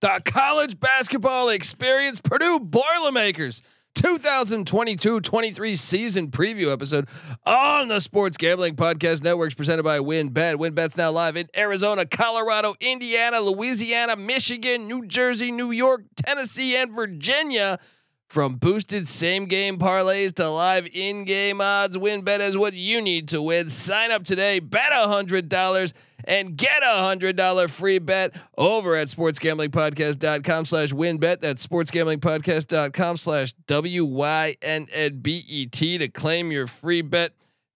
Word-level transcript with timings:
the 0.00 0.20
college 0.24 0.78
basketball 0.78 1.48
experience, 1.48 2.20
Purdue 2.20 2.60
Boilermakers. 2.60 3.62
2022-23 3.94 5.76
season 5.76 6.30
preview 6.30 6.72
episode 6.72 7.08
on 7.44 7.88
the 7.88 7.98
Sports 7.98 8.36
Gambling 8.36 8.76
Podcast 8.76 9.24
Networks 9.24 9.54
presented 9.54 9.82
by 9.82 9.98
WynnBET. 9.98 10.54
WynnBET's 10.54 10.96
now 10.96 11.10
live 11.10 11.36
in 11.36 11.48
Arizona, 11.56 12.06
Colorado, 12.06 12.74
Indiana, 12.80 13.40
Louisiana, 13.40 14.14
Michigan, 14.14 14.86
New 14.86 15.04
Jersey, 15.06 15.50
New 15.50 15.72
York, 15.72 16.02
Tennessee, 16.14 16.76
and 16.76 16.92
Virginia. 16.92 17.80
From 18.28 18.56
boosted 18.56 19.08
same 19.08 19.46
game 19.46 19.78
parlays 19.78 20.34
to 20.34 20.48
live 20.48 20.86
in 20.92 21.24
game 21.24 21.60
odds, 21.60 21.96
WynnBET 21.96 22.40
is 22.40 22.56
what 22.56 22.74
you 22.74 23.00
need 23.00 23.30
to 23.30 23.42
win. 23.42 23.68
Sign 23.68 24.12
up 24.12 24.22
today, 24.22 24.60
bet 24.60 24.92
a 24.92 25.08
hundred 25.08 25.48
dollars 25.48 25.92
and 26.28 26.56
get 26.56 26.82
a 26.84 26.98
hundred 26.98 27.34
dollar 27.34 27.66
free 27.66 27.98
bet 27.98 28.32
over 28.56 28.94
at 28.94 29.08
sportsgamblingpodcast.com 29.08 30.66
slash 30.66 30.92
wynnbet. 30.92 31.40
That's 31.40 31.66
sportsgamblingpodcast.com 31.66 33.16
slash 33.16 33.54
W 33.66 34.04
Y 34.04 34.56
N 34.62 34.86
N 34.92 35.18
B 35.20 35.44
E 35.48 35.66
T 35.66 35.98
to 35.98 36.06
claim 36.06 36.52
your 36.52 36.68
free 36.68 37.02
bet 37.02 37.32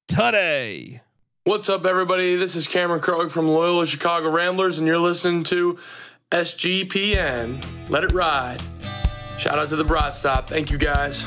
today. 0.07 1.01
What's 1.45 1.69
up, 1.69 1.85
everybody? 1.87 2.37
This 2.37 2.55
is 2.55 2.69
Cameron 2.69 3.01
Krog 3.01 3.33
from 3.33 3.49
Loyola 3.49 3.85
Chicago 3.87 4.31
Ramblers, 4.31 4.79
and 4.79 4.87
you're 4.87 4.99
listening 4.99 5.43
to 5.45 5.77
SGPN. 6.31 7.91
Let 7.91 8.05
it 8.05 8.13
ride. 8.13 8.61
Shout 9.39 9.59
out 9.59 9.69
to 9.71 9.77
the 9.77 9.83
Broad 9.83 10.15
Stop. 10.15 10.49
Thank 10.49 10.71
you, 10.71 10.79
guys. 10.79 11.27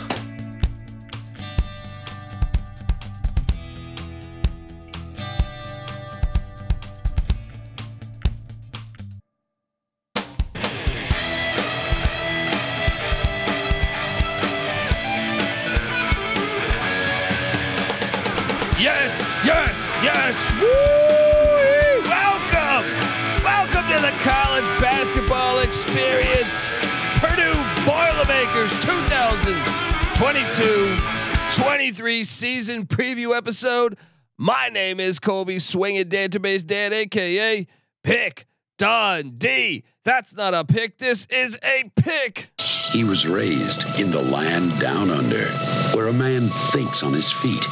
Boilermakers 28.45 28.79
2022 28.81 31.61
23 31.61 32.23
season 32.23 32.85
preview 32.85 33.35
episode. 33.35 33.97
My 34.37 34.69
name 34.69 34.99
is 34.99 35.19
Colby 35.19 35.57
Swinging 35.57 36.05
Database 36.05 36.63
Dan, 36.65 36.93
aka 36.93 37.65
Pick 38.03 38.45
Don 38.77 39.31
D. 39.37 39.83
That's 40.03 40.35
not 40.35 40.53
a 40.53 40.63
pick. 40.63 40.99
This 40.99 41.25
is 41.31 41.57
a 41.63 41.89
pick. 41.95 42.51
He 42.91 43.03
was 43.03 43.27
raised 43.27 43.99
in 43.99 44.11
the 44.11 44.21
land 44.21 44.79
down 44.79 45.09
under, 45.09 45.47
where 45.95 46.05
a 46.07 46.13
man 46.13 46.49
thinks 46.71 47.01
on 47.01 47.13
his 47.13 47.31
feet, 47.31 47.63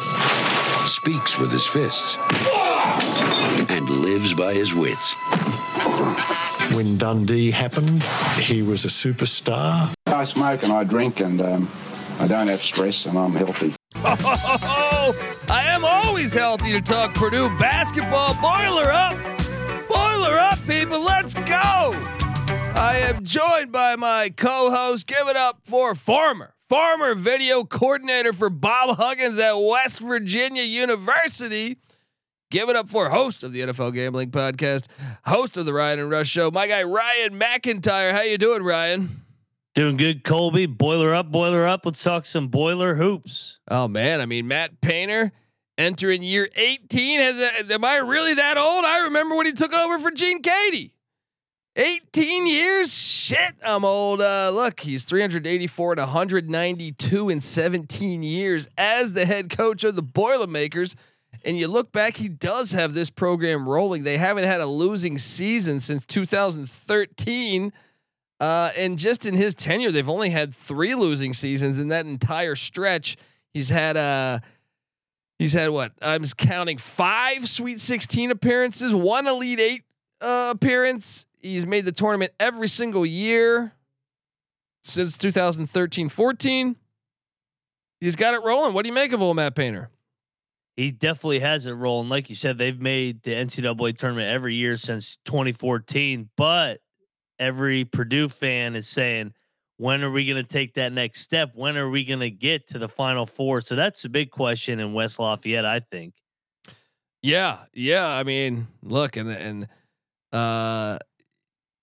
speaks 0.88 1.38
with 1.38 1.52
his 1.52 1.68
fists, 1.68 2.18
and 3.70 3.88
lives 3.90 4.34
by 4.34 4.54
his 4.54 4.74
wits. 4.74 5.14
When 6.76 6.98
Dundee 6.98 7.52
happened, 7.52 8.02
he 8.40 8.64
was 8.64 8.86
a 8.86 8.90
superstar. 8.90 9.94
I 10.24 10.26
smoke 10.26 10.64
and 10.64 10.72
I 10.72 10.86
drink 10.86 11.20
and 11.20 11.42
um, 11.42 11.70
I 12.18 12.28
don't 12.28 12.48
have 12.48 12.62
stress 12.62 13.08
and 13.08 13.20
I'm 13.20 13.34
healthy. 13.34 13.74
Oh, 13.94 15.36
I 15.50 15.64
am 15.66 15.84
always 15.84 16.34
healthy 16.34 16.72
to 16.72 16.82
talk 16.82 17.14
Purdue 17.14 17.50
basketball. 17.60 18.34
Boiler 18.36 18.90
up. 18.90 19.18
Boiler 19.90 20.40
up, 20.40 20.58
people. 20.66 21.04
Let's 21.04 21.34
go. 21.34 21.92
I 22.74 23.04
am 23.06 23.26
joined 23.26 23.74
by 23.74 23.98
my 23.98 24.32
co-host. 24.38 25.08
Give 25.08 25.28
it 25.28 25.36
up 25.36 25.60
for 25.66 25.94
former, 25.94 26.54
former 26.70 27.16
video 27.16 27.66
coordinator 27.66 28.32
for 28.32 28.50
Bob 28.50 28.96
Huggins 28.96 29.38
at 29.40 29.56
West 29.56 30.00
Virginia 30.00 30.64
University. 30.64 31.80
Give 32.50 32.70
it 32.70 32.78
up 32.78 32.88
for 32.88 33.10
host 33.10 33.44
of 33.44 33.52
the 33.52 33.60
NFL 33.60 33.94
Gambling 33.94 34.32
Podcast, 34.32 34.88
host 35.26 35.58
of 35.58 35.66
the 35.66 35.74
Ryan 35.74 36.00
and 36.00 36.10
Rush 36.10 36.30
Show, 36.30 36.50
my 36.50 36.68
guy 36.68 36.82
Ryan 36.84 37.38
McIntyre. 37.38 38.14
How 38.14 38.22
you 38.22 38.38
doing, 38.38 38.64
Ryan? 38.64 39.23
Doing 39.74 39.98
good, 39.98 40.24
Colby. 40.24 40.68
Boiler 40.68 41.16
up, 41.16 41.32
boiler 41.32 41.66
up. 41.66 41.86
Let's 41.86 42.04
talk 42.04 42.26
some 42.26 42.48
boiler 42.48 42.96
hoops. 42.96 43.60
Oh 43.68 43.88
man, 43.88 44.22
I 44.22 44.26
mean 44.26 44.48
Matt 44.48 44.82
Painter 44.82 45.32
entering 45.78 46.22
year 46.22 46.48
18 46.56 47.20
has 47.20 47.40
a, 47.40 47.74
am 47.74 47.84
I 47.84 47.96
really 47.98 48.36
that 48.36 48.58
old? 48.58 48.86
I 48.86 49.00
remember 49.00 49.36
when 49.36 49.46
he 49.46 49.54
took 49.54 49.74
over 49.74 50.00
for 50.00 50.12
Gene 50.12 50.42
Keady. 50.42 50.92
18 51.76 52.46
years? 52.46 52.94
Shit, 52.94 53.56
I'm 53.66 53.84
old. 53.84 54.22
Uh, 54.22 54.52
look, 54.54 54.82
he's 54.82 55.06
384 55.06 55.94
and 55.94 56.00
192 56.00 57.30
in 57.30 57.42
17 57.42 58.22
years 58.22 58.70
as 58.78 59.14
the 59.14 59.26
head 59.26 59.50
coach 59.50 59.84
of 59.84 59.96
the 59.96 60.04
Boilermakers. 60.04 60.96
And 61.44 61.58
you 61.58 61.68
look 61.68 61.92
back, 61.92 62.18
he 62.18 62.30
does 62.30 62.74
have 62.74 62.94
this 62.94 63.10
program 63.10 63.68
rolling. 63.68 64.04
They 64.04 64.18
haven't 64.18 64.44
had 64.44 64.62
a 64.62 64.68
losing 64.68 65.18
season 65.18 65.80
since 65.80 66.06
2013. 66.06 67.74
Uh, 68.44 68.74
and 68.76 68.98
just 68.98 69.26
in 69.26 69.36
his 69.36 69.56
tenure, 69.56 69.90
they've 69.90 70.10
only 70.10 70.30
had 70.30 70.54
three 70.54 70.96
losing 70.96 71.32
seasons 71.32 71.80
in 71.80 71.88
that 71.88 72.06
entire 72.06 72.56
stretch. 72.56 73.16
He's 73.54 73.70
had 73.70 73.96
uh 73.96 74.40
he's 75.40 75.54
had 75.54 75.70
what? 75.70 75.94
I'm 76.02 76.26
counting 76.38 76.78
five 76.78 77.48
Sweet 77.48 77.80
16 77.80 78.32
appearances, 78.32 78.94
one 78.94 79.28
Elite 79.28 79.62
Eight 79.62 79.84
uh, 80.20 80.52
appearance. 80.54 81.26
He's 81.40 81.66
made 81.66 81.86
the 81.86 81.94
tournament 81.94 82.34
every 82.38 82.68
single 82.68 83.06
year 83.06 83.72
since 84.84 85.18
2013-14. 85.20 86.76
He's 88.02 88.18
got 88.18 88.34
it 88.34 88.44
rolling. 88.44 88.74
What 88.74 88.84
do 88.84 88.90
you 88.90 88.94
make 88.94 89.14
of 89.14 89.22
old 89.22 89.38
Matt 89.38 89.56
Painter? 89.56 89.90
He 90.76 90.92
definitely 90.92 91.40
has 91.40 91.66
it 91.66 91.72
rolling. 91.72 92.10
Like 92.10 92.30
you 92.30 92.36
said, 92.36 92.58
they've 92.58 92.78
made 92.78 93.24
the 93.24 93.32
NCAA 93.32 93.98
tournament 93.98 94.28
every 94.28 94.56
year 94.56 94.76
since 94.76 95.18
2014. 95.24 96.30
But 96.36 96.82
every 97.40 97.86
Purdue 97.86 98.30
fan 98.30 98.76
is 98.76 98.88
saying, 98.88 99.34
when 99.78 100.04
are 100.04 100.12
we 100.12 100.26
going 100.26 100.42
to 100.42 100.48
take 100.48 100.76
that 100.76 100.94
next 100.94 101.22
step? 101.22 101.52
When 101.56 101.78
are 101.78 101.90
we 101.90 102.06
going 102.06 102.20
to 102.20 102.30
get 102.30 102.68
to 102.70 102.80
the 102.80 102.88
Final 102.88 103.26
Four? 103.26 103.62
So 103.62 103.76
that's 103.76 104.06
a 104.06 104.10
big 104.10 104.32
question 104.32 104.80
in 104.80 104.94
West 104.94 105.20
Lafayette, 105.20 105.66
I 105.66 105.80
think. 105.80 106.14
Yeah, 107.22 107.60
yeah. 107.74 108.08
I 108.08 108.24
mean, 108.24 108.68
look, 108.84 109.18
and 109.18 109.30
and 109.30 109.64
uh, 110.32 111.00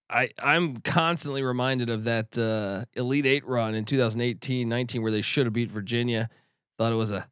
I 0.08 0.30
I'm 0.38 0.76
constantly 0.78 1.42
reminded 1.42 1.88
of 1.88 2.04
that 2.04 2.36
uh, 2.38 2.84
Elite 2.94 3.26
Eight 3.26 3.46
run 3.46 3.74
in 3.74 3.84
2018-19 3.84 5.02
where 5.02 5.10
they 5.10 5.22
should 5.22 5.46
have 5.46 5.52
beat 5.52 5.70
Virginia. 5.70 6.28
Thought 6.78 6.92
it 6.92 6.96
was 6.96 7.12
a 7.12 7.26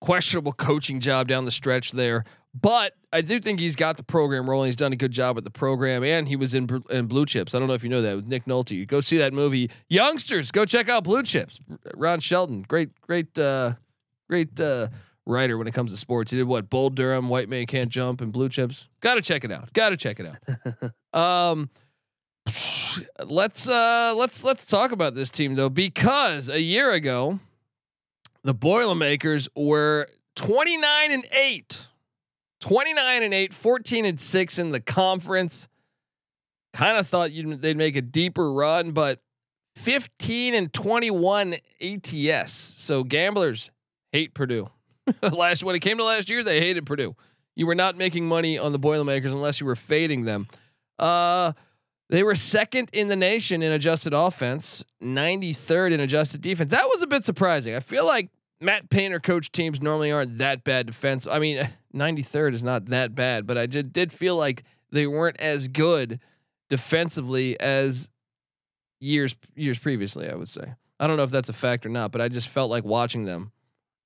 questionable 0.00 0.52
coaching 0.52 1.00
job 1.00 1.28
down 1.28 1.44
the 1.44 1.50
stretch 1.50 1.92
there, 1.92 2.24
but 2.54 2.94
I 3.12 3.20
do 3.20 3.40
think 3.40 3.60
he's 3.60 3.76
got 3.76 3.96
the 3.96 4.02
program 4.02 4.48
rolling. 4.48 4.66
He's 4.66 4.76
done 4.76 4.92
a 4.92 4.96
good 4.96 5.12
job 5.12 5.36
with 5.36 5.44
the 5.44 5.50
program, 5.50 6.02
and 6.02 6.28
he 6.28 6.36
was 6.36 6.54
in 6.54 6.68
in 6.90 7.06
Blue 7.06 7.26
Chips. 7.26 7.54
I 7.54 7.58
don't 7.58 7.68
know 7.68 7.74
if 7.74 7.84
you 7.84 7.90
know 7.90 8.02
that 8.02 8.16
with 8.16 8.26
Nick 8.26 8.44
Nolte. 8.44 8.72
You 8.72 8.86
go 8.86 9.00
see 9.00 9.18
that 9.18 9.32
movie, 9.32 9.70
youngsters. 9.88 10.50
Go 10.50 10.64
check 10.64 10.88
out 10.88 11.04
Blue 11.04 11.22
Chips. 11.22 11.60
Ron 11.94 12.20
Shelton, 12.20 12.62
great, 12.62 13.00
great, 13.02 13.38
uh, 13.38 13.74
great 14.28 14.60
uh, 14.60 14.88
writer 15.26 15.58
when 15.58 15.66
it 15.66 15.74
comes 15.74 15.92
to 15.92 15.96
sports. 15.96 16.30
He 16.30 16.38
did 16.38 16.46
what? 16.46 16.68
Bull 16.68 16.90
Durham, 16.90 17.28
White 17.28 17.48
Man 17.48 17.66
Can't 17.66 17.90
Jump, 17.90 18.20
and 18.20 18.32
Blue 18.32 18.48
Chips. 18.48 18.88
Got 19.00 19.14
to 19.14 19.22
check 19.22 19.44
it 19.44 19.52
out. 19.52 19.72
Got 19.72 19.90
to 19.90 19.96
check 19.96 20.20
it 20.20 20.26
out. 20.26 21.18
um, 21.18 21.70
let's 23.26 23.68
uh, 23.68 24.14
let's 24.16 24.44
let's 24.44 24.66
talk 24.66 24.92
about 24.92 25.14
this 25.14 25.30
team 25.30 25.54
though, 25.54 25.70
because 25.70 26.48
a 26.48 26.60
year 26.60 26.90
ago, 26.90 27.38
the 28.42 28.54
Boilermakers 28.54 29.48
were 29.54 30.08
twenty 30.34 30.76
nine 30.76 31.12
and 31.12 31.24
eight. 31.32 31.86
29 32.60 33.22
and 33.22 33.34
8, 33.34 33.52
14 33.52 34.04
and 34.04 34.20
6 34.20 34.58
in 34.58 34.70
the 34.70 34.80
conference. 34.80 35.68
Kind 36.72 36.98
of 36.98 37.06
thought 37.06 37.30
they'd 37.32 37.76
make 37.76 37.96
a 37.96 38.02
deeper 38.02 38.52
run, 38.52 38.92
but 38.92 39.20
15 39.76 40.54
and 40.54 40.72
21 40.72 41.56
ATS. 41.80 42.52
So 42.52 43.02
gamblers 43.02 43.70
hate 44.12 44.34
Purdue. 44.34 44.68
last 45.32 45.64
when 45.64 45.74
it 45.74 45.80
came 45.80 45.96
to 45.98 46.04
last 46.04 46.30
year, 46.30 46.44
they 46.44 46.60
hated 46.60 46.86
Purdue. 46.86 47.16
You 47.56 47.66
were 47.66 47.74
not 47.74 47.96
making 47.96 48.26
money 48.26 48.58
on 48.58 48.72
the 48.72 48.78
Boilermakers 48.78 49.32
unless 49.32 49.60
you 49.60 49.66
were 49.66 49.76
fading 49.76 50.24
them. 50.24 50.46
Uh, 50.98 51.52
they 52.08 52.22
were 52.22 52.34
second 52.34 52.90
in 52.92 53.08
the 53.08 53.16
nation 53.16 53.62
in 53.62 53.72
adjusted 53.72 54.12
offense, 54.12 54.84
93rd 55.02 55.92
in 55.92 56.00
adjusted 56.00 56.40
defense. 56.40 56.70
That 56.70 56.86
was 56.86 57.02
a 57.02 57.06
bit 57.06 57.24
surprising. 57.24 57.74
I 57.74 57.80
feel 57.80 58.04
like 58.04 58.30
Matt 58.60 58.90
Painter 58.90 59.20
coach 59.20 59.50
teams 59.52 59.80
normally 59.80 60.12
aren't 60.12 60.38
that 60.38 60.64
bad 60.64 60.86
defense. 60.86 61.26
I 61.26 61.38
mean, 61.38 61.68
93rd 61.94 62.54
is 62.54 62.64
not 62.64 62.86
that 62.86 63.14
bad, 63.14 63.46
but 63.46 63.58
I 63.58 63.66
did 63.66 63.92
did 63.92 64.12
feel 64.12 64.36
like 64.36 64.62
they 64.90 65.06
weren't 65.06 65.40
as 65.40 65.68
good 65.68 66.20
defensively 66.68 67.58
as 67.60 68.10
years 69.00 69.34
years 69.54 69.78
previously. 69.78 70.28
I 70.28 70.34
would 70.34 70.48
say. 70.48 70.74
I 70.98 71.06
don't 71.06 71.16
know 71.16 71.22
if 71.22 71.30
that's 71.30 71.48
a 71.48 71.54
fact 71.54 71.86
or 71.86 71.88
not, 71.88 72.12
but 72.12 72.20
I 72.20 72.28
just 72.28 72.48
felt 72.48 72.70
like 72.70 72.84
watching 72.84 73.24
them 73.24 73.52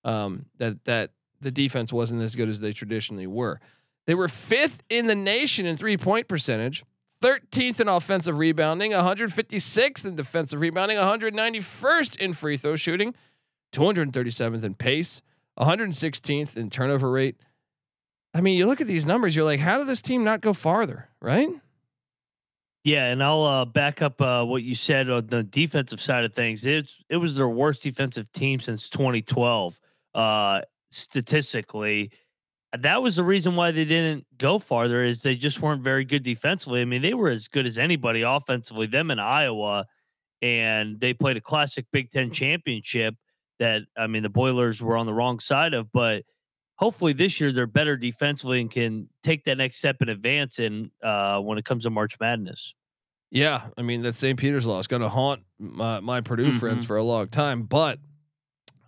um, 0.05 0.47
that 0.59 0.85
that 0.85 1.11
the 1.41 1.51
defense 1.51 1.93
wasn't 1.93 2.23
as 2.23 2.35
good 2.35 2.49
as 2.49 2.61
they 2.61 2.73
traditionally 2.73 3.27
were. 3.27 3.61
They 4.07 4.15
were 4.15 4.29
fifth 4.29 4.83
in 4.89 5.07
the 5.07 5.15
nation 5.15 5.67
in 5.67 5.77
three 5.77 5.97
point 5.97 6.29
percentage, 6.29 6.85
13th 7.23 7.81
in 7.81 7.89
offensive 7.89 8.39
rebounding, 8.39 8.93
156th 8.93 10.05
in 10.07 10.17
defensive 10.17 10.61
rebounding, 10.61 10.99
191st 10.99 12.17
in 12.19 12.33
free 12.33 12.57
throw 12.57 12.77
shooting, 12.77 13.15
237th 13.73 14.63
in 14.63 14.75
pace, 14.75 15.23
116th 15.59 16.57
in 16.57 16.71
turnover 16.71 17.11
rate. 17.11 17.37
I 18.35 18.41
mean, 18.41 18.59
you 18.59 18.67
look 18.67 18.81
at 18.81 18.89
these 18.89 19.07
numbers, 19.07 19.37
you're 19.37 19.45
like, 19.45 19.61
how 19.61 19.79
did 19.79 19.87
this 19.87 20.03
team 20.03 20.25
not 20.25 20.41
go 20.41 20.53
farther, 20.53 21.09
right? 21.23 21.49
Yeah, 22.83 23.07
and 23.07 23.23
I'll 23.23 23.45
uh, 23.45 23.65
back 23.65 24.03
up 24.03 24.21
uh, 24.21 24.45
what 24.45 24.63
you 24.63 24.75
said 24.75 25.09
on 25.09 25.29
the 25.29 25.43
defensive 25.43 26.01
side 26.01 26.25
of 26.25 26.35
things. 26.35 26.67
It's 26.67 27.03
it 27.09 27.17
was 27.17 27.37
their 27.37 27.49
worst 27.49 27.83
defensive 27.83 28.31
team 28.33 28.61
since 28.61 28.91
2012, 28.91 29.81
uh, 30.15 30.61
statistically. 30.91 32.11
That 32.77 33.01
was 33.01 33.17
the 33.17 33.25
reason 33.25 33.57
why 33.57 33.71
they 33.71 33.87
didn't 33.87 34.27
go 34.37 34.59
farther. 34.59 35.03
Is 35.03 35.23
they 35.23 35.35
just 35.35 35.63
weren't 35.63 35.83
very 35.83 36.05
good 36.05 36.25
defensively. 36.25 36.83
I 36.83 36.85
mean, 36.85 37.01
they 37.01 37.15
were 37.15 37.31
as 37.31 37.49
good 37.49 37.65
as 37.65 37.79
anybody 37.79 38.21
offensively. 38.21 38.87
Them 38.87 39.11
in 39.11 39.19
Iowa, 39.19 39.87
and 40.43 41.01
they 41.01 41.15
played 41.15 41.39
a 41.39 41.41
classic 41.41 41.87
Big 41.91 42.11
Ten 42.11 42.31
championship. 42.31 43.15
That 43.61 43.85
I 43.97 44.09
mean, 44.09 44.25
the 44.25 44.29
Boilers 44.29 44.83
were 44.83 44.99
on 44.99 45.07
the 45.07 45.15
wrong 45.15 45.41
side 45.41 45.73
of, 45.73 45.91
but 45.91 46.25
hopefully 46.77 47.13
this 47.13 47.41
year 47.41 47.53
they're 47.53 47.67
better 47.67 47.97
defensively 47.97 48.61
and 48.61 48.71
can 48.71 49.09
take 49.23 49.45
that 49.45 49.59
next 49.59 49.77
step 49.77 49.97
in 50.01 50.09
advance 50.09 50.59
in 50.59 50.91
uh, 51.03 51.39
when 51.41 51.59
it 51.59 51.65
comes 51.65 51.85
to 51.85 51.91
March 51.91 52.19
Madness. 52.21 52.75
Yeah, 53.31 53.63
I 53.77 53.83
mean 53.83 54.03
that 54.03 54.15
St. 54.15 54.39
Peter's 54.39 54.67
law 54.67 54.79
is 54.79 54.87
going 54.87 55.03
to 55.03 55.09
haunt 55.09 55.43
my, 55.59 56.01
my 56.01 56.21
Purdue 56.21 56.49
mm-hmm. 56.49 56.59
friends 56.59 56.85
for 56.85 56.97
a 56.97 57.03
long 57.03 57.29
time, 57.29 57.63
but 57.63 57.99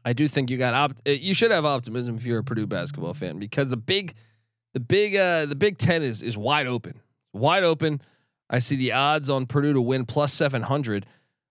I 0.04 0.12
do 0.12 0.28
think 0.28 0.50
you 0.50 0.56
got 0.56 0.72
opt- 0.74 1.02
eh, 1.04 1.12
you 1.20 1.34
should 1.34 1.50
have 1.50 1.64
optimism 1.64 2.16
if 2.16 2.24
you're 2.24 2.38
a 2.38 2.44
Purdue 2.44 2.66
basketball 2.66 3.12
fan 3.12 3.38
because 3.38 3.68
the 3.68 3.76
big 3.76 4.14
the 4.72 4.80
big 4.80 5.16
uh 5.16 5.46
the 5.46 5.56
Big 5.56 5.78
10 5.78 6.02
is 6.02 6.22
is 6.22 6.36
wide 6.36 6.66
open. 6.66 7.00
Wide 7.32 7.64
open. 7.64 8.00
I 8.48 8.60
see 8.60 8.76
the 8.76 8.92
odds 8.92 9.28
on 9.28 9.46
Purdue 9.46 9.72
to 9.72 9.80
win 9.80 10.06
plus 10.06 10.32
700. 10.32 11.06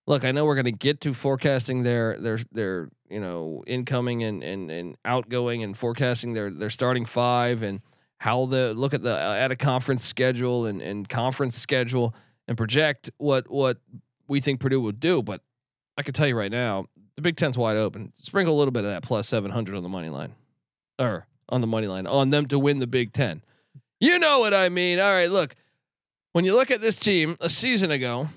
Look, 0.06 0.24
I 0.24 0.30
know 0.32 0.44
we're 0.44 0.54
going 0.54 0.66
to 0.66 0.72
get 0.72 1.00
to 1.02 1.12
forecasting 1.12 1.82
their 1.82 2.16
their 2.18 2.38
their 2.52 2.88
you 3.08 3.20
know 3.20 3.64
incoming 3.66 4.22
and 4.22 4.42
and 4.42 4.70
and 4.70 4.96
outgoing 5.04 5.62
and 5.62 5.76
forecasting 5.76 6.32
their 6.32 6.50
their 6.50 6.70
starting 6.70 7.04
five 7.04 7.62
and 7.62 7.80
how 8.18 8.46
the 8.46 8.72
look 8.74 8.94
at 8.94 9.02
the 9.02 9.12
uh, 9.12 9.34
at 9.34 9.50
a 9.50 9.56
conference 9.56 10.06
schedule 10.06 10.66
and 10.66 10.80
and 10.80 11.08
conference 11.08 11.56
schedule 11.56 12.14
and 12.46 12.56
project 12.56 13.10
what 13.18 13.50
what 13.50 13.78
we 14.28 14.40
think 14.40 14.60
Purdue 14.60 14.80
would 14.80 15.00
do. 15.00 15.22
But 15.22 15.42
I 15.96 16.02
can 16.02 16.14
tell 16.14 16.26
you 16.26 16.36
right 16.36 16.50
now, 16.52 16.86
the 17.16 17.22
Big 17.22 17.36
Ten's 17.36 17.58
wide 17.58 17.76
open. 17.76 18.12
Sprinkle 18.20 18.54
a 18.54 18.58
little 18.58 18.72
bit 18.72 18.84
of 18.84 18.90
that 18.90 19.02
plus 19.02 19.28
seven 19.28 19.50
hundred 19.50 19.76
on 19.76 19.82
the 19.82 19.88
money 19.88 20.08
line, 20.08 20.34
or 20.98 21.26
on 21.48 21.60
the 21.60 21.66
money 21.66 21.86
line 21.86 22.06
on 22.06 22.30
them 22.30 22.46
to 22.46 22.58
win 22.58 22.78
the 22.78 22.86
Big 22.86 23.12
Ten. 23.12 23.42
You 23.98 24.18
know 24.18 24.38
what 24.38 24.54
I 24.54 24.68
mean? 24.68 25.00
All 25.00 25.12
right, 25.12 25.30
look. 25.30 25.56
When 26.32 26.44
you 26.44 26.54
look 26.54 26.70
at 26.70 26.82
this 26.82 26.98
team 26.98 27.38
a 27.40 27.48
season 27.48 27.90
ago, 27.90 28.28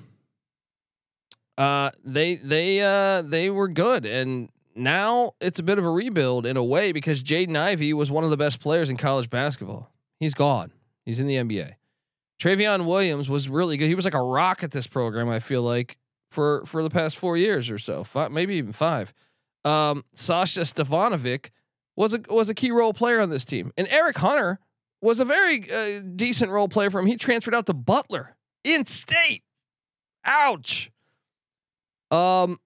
uh, 1.59 1.91
they 2.05 2.37
they 2.37 2.81
uh, 2.81 3.21
they 3.21 3.49
were 3.49 3.67
good, 3.67 4.05
and 4.05 4.49
now 4.75 5.33
it's 5.41 5.59
a 5.59 5.63
bit 5.63 5.77
of 5.77 5.85
a 5.85 5.89
rebuild 5.91 6.45
in 6.45 6.55
a 6.55 6.63
way 6.63 6.93
because 6.93 7.21
Jaden 7.21 7.57
Ivey 7.57 7.93
was 7.93 8.09
one 8.09 8.23
of 8.23 8.29
the 8.29 8.37
best 8.37 8.61
players 8.61 8.89
in 8.89 8.95
college 8.95 9.29
basketball. 9.29 9.91
He's 10.21 10.33
gone. 10.33 10.71
He's 11.05 11.19
in 11.19 11.27
the 11.27 11.35
NBA. 11.35 11.73
Trevion 12.41 12.85
Williams 12.85 13.29
was 13.29 13.49
really 13.49 13.75
good. 13.75 13.87
He 13.87 13.95
was 13.95 14.05
like 14.05 14.13
a 14.13 14.21
rock 14.21 14.63
at 14.63 14.71
this 14.71 14.87
program. 14.87 15.27
I 15.29 15.39
feel 15.39 15.61
like 15.61 15.97
for 16.31 16.65
for 16.65 16.81
the 16.81 16.89
past 16.89 17.17
four 17.17 17.35
years 17.35 17.69
or 17.69 17.77
so, 17.77 18.05
five, 18.05 18.31
maybe 18.31 18.55
even 18.55 18.71
five. 18.71 19.13
Um, 19.65 20.05
Sasha 20.13 20.61
Stefanovic 20.61 21.49
was 21.97 22.13
a 22.13 22.21
was 22.29 22.47
a 22.49 22.53
key 22.53 22.71
role 22.71 22.93
player 22.93 23.19
on 23.19 23.29
this 23.29 23.43
team, 23.43 23.73
and 23.75 23.85
Eric 23.89 24.17
Hunter 24.17 24.59
was 25.01 25.19
a 25.19 25.25
very 25.25 25.69
uh, 25.69 25.99
decent 26.15 26.51
role 26.51 26.69
player 26.69 26.89
for 26.89 27.01
him. 27.01 27.05
He 27.05 27.17
transferred 27.17 27.55
out 27.55 27.65
to 27.65 27.73
Butler 27.73 28.37
in 28.63 28.85
state. 28.85 29.43
Ouch. 30.23 30.89
Um, 32.11 32.59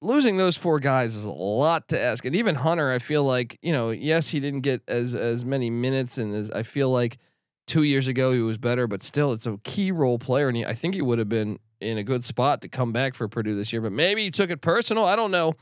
losing 0.00 0.36
those 0.36 0.56
four 0.56 0.78
guys 0.80 1.14
is 1.14 1.24
a 1.24 1.30
lot 1.30 1.88
to 1.88 2.00
ask, 2.00 2.24
and 2.24 2.34
even 2.34 2.54
Hunter, 2.54 2.90
I 2.90 2.98
feel 2.98 3.24
like 3.24 3.58
you 3.62 3.72
know, 3.72 3.90
yes, 3.90 4.28
he 4.28 4.40
didn't 4.40 4.60
get 4.60 4.82
as 4.88 5.14
as 5.14 5.44
many 5.44 5.70
minutes, 5.70 6.18
and 6.18 6.34
as 6.34 6.50
I 6.50 6.62
feel 6.62 6.90
like 6.90 7.18
two 7.66 7.82
years 7.82 8.08
ago 8.08 8.32
he 8.32 8.40
was 8.40 8.58
better, 8.58 8.86
but 8.86 9.02
still, 9.02 9.32
it's 9.32 9.46
a 9.46 9.58
key 9.64 9.90
role 9.90 10.18
player, 10.18 10.48
and 10.48 10.56
he, 10.56 10.64
I 10.64 10.74
think 10.74 10.94
he 10.94 11.02
would 11.02 11.18
have 11.18 11.28
been 11.28 11.58
in 11.80 11.98
a 11.98 12.02
good 12.02 12.24
spot 12.24 12.62
to 12.62 12.68
come 12.68 12.92
back 12.92 13.14
for 13.14 13.28
Purdue 13.28 13.54
this 13.54 13.72
year. 13.72 13.82
But 13.82 13.92
maybe 13.92 14.22
he 14.22 14.30
took 14.30 14.50
it 14.50 14.60
personal. 14.60 15.04
I 15.04 15.16
don't 15.16 15.30
know 15.30 15.54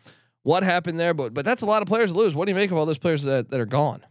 what 0.43 0.63
happened 0.63 1.01
there, 1.01 1.15
but 1.15 1.35
but 1.35 1.45
that's 1.45 1.63
a 1.63 1.67
lot 1.67 1.83
of 1.83 1.89
players 1.89 2.13
to 2.13 2.19
lose. 2.19 2.35
What 2.35 2.47
do 2.47 2.51
you 2.51 2.57
make 2.57 2.71
of 2.71 2.77
all 2.77 2.87
those 2.87 2.99
players 2.99 3.23
that 3.25 3.51
that 3.51 3.61
are 3.61 3.67
gone? 3.67 4.05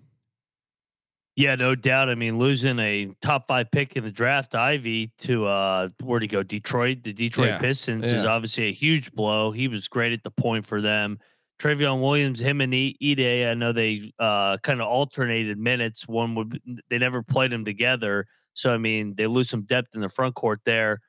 Yeah, 1.35 1.55
no 1.55 1.73
doubt. 1.73 2.09
I 2.09 2.15
mean, 2.15 2.37
losing 2.37 2.77
a 2.77 3.11
top 3.21 3.47
five 3.47 3.71
pick 3.71 3.95
in 3.95 4.03
the 4.03 4.11
draft, 4.11 4.53
Ivey, 4.53 5.11
to 5.19 5.47
uh, 5.47 5.87
where'd 6.03 6.21
he 6.21 6.27
go? 6.27 6.43
Detroit. 6.43 7.01
The 7.01 7.11
Detroit 7.11 7.49
yeah, 7.49 7.57
Pistons 7.57 8.11
yeah. 8.11 8.17
is 8.17 8.25
obviously 8.25 8.65
a 8.65 8.71
huge 8.73 9.11
blow. 9.13 9.51
He 9.51 9.67
was 9.67 9.87
great 9.87 10.13
at 10.13 10.21
the 10.21 10.29
point 10.29 10.65
for 10.65 10.79
them. 10.79 11.17
Trevion 11.59 12.01
Williams, 12.01 12.39
him 12.39 12.61
and 12.61 12.73
Edey, 12.73 13.49
I 13.49 13.53
know 13.53 13.71
they 13.71 14.11
uh, 14.19 14.57
kind 14.57 14.81
of 14.81 14.87
alternated 14.87 15.57
minutes. 15.57 16.07
One 16.07 16.35
would 16.35 16.59
they 16.89 16.97
never 16.97 17.23
played 17.23 17.51
them 17.51 17.63
together, 17.63 18.27
so 18.53 18.73
I 18.73 18.77
mean 18.77 19.15
they 19.15 19.27
lose 19.27 19.49
some 19.49 19.63
depth 19.63 19.95
in 19.95 20.01
the 20.01 20.09
front 20.09 20.35
court 20.35 20.61
there. 20.65 20.99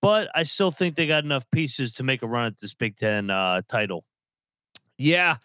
But 0.00 0.30
I 0.34 0.44
still 0.44 0.70
think 0.70 0.94
they 0.94 1.06
got 1.06 1.24
enough 1.24 1.44
pieces 1.50 1.92
to 1.94 2.04
make 2.04 2.22
a 2.22 2.26
run 2.26 2.46
at 2.46 2.58
this 2.58 2.74
Big 2.74 2.96
Ten 2.96 3.28
uh, 3.28 3.62
title. 3.68 4.04
Yeah, 4.96 5.36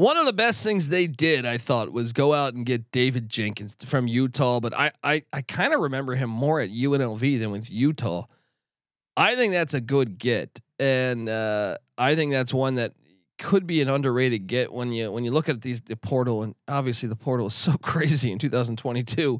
one 0.00 0.16
of 0.16 0.24
the 0.24 0.32
best 0.32 0.64
things 0.64 0.88
they 0.88 1.06
did, 1.06 1.44
I 1.44 1.58
thought, 1.58 1.92
was 1.92 2.14
go 2.14 2.32
out 2.32 2.54
and 2.54 2.64
get 2.64 2.90
David 2.90 3.28
Jenkins 3.28 3.76
from 3.84 4.08
Utah. 4.08 4.58
But 4.58 4.72
I 4.72 4.92
I, 5.04 5.24
I 5.30 5.42
kind 5.42 5.74
of 5.74 5.80
remember 5.80 6.14
him 6.14 6.30
more 6.30 6.58
at 6.58 6.70
UNLV 6.70 7.38
than 7.38 7.50
with 7.50 7.70
Utah. 7.70 8.24
I 9.14 9.36
think 9.36 9.52
that's 9.52 9.74
a 9.74 9.80
good 9.80 10.18
get, 10.18 10.58
and 10.78 11.28
uh, 11.28 11.76
I 11.98 12.16
think 12.16 12.32
that's 12.32 12.54
one 12.54 12.76
that 12.76 12.94
could 13.38 13.66
be 13.66 13.82
an 13.82 13.90
underrated 13.90 14.46
get 14.46 14.72
when 14.72 14.90
you 14.90 15.12
when 15.12 15.24
you 15.24 15.32
look 15.32 15.50
at 15.50 15.60
these 15.60 15.82
the 15.82 15.96
portal 15.96 16.42
and 16.42 16.54
obviously 16.66 17.08
the 17.08 17.16
portal 17.16 17.48
is 17.48 17.54
so 17.54 17.72
crazy 17.82 18.32
in 18.32 18.38
2022. 18.38 19.38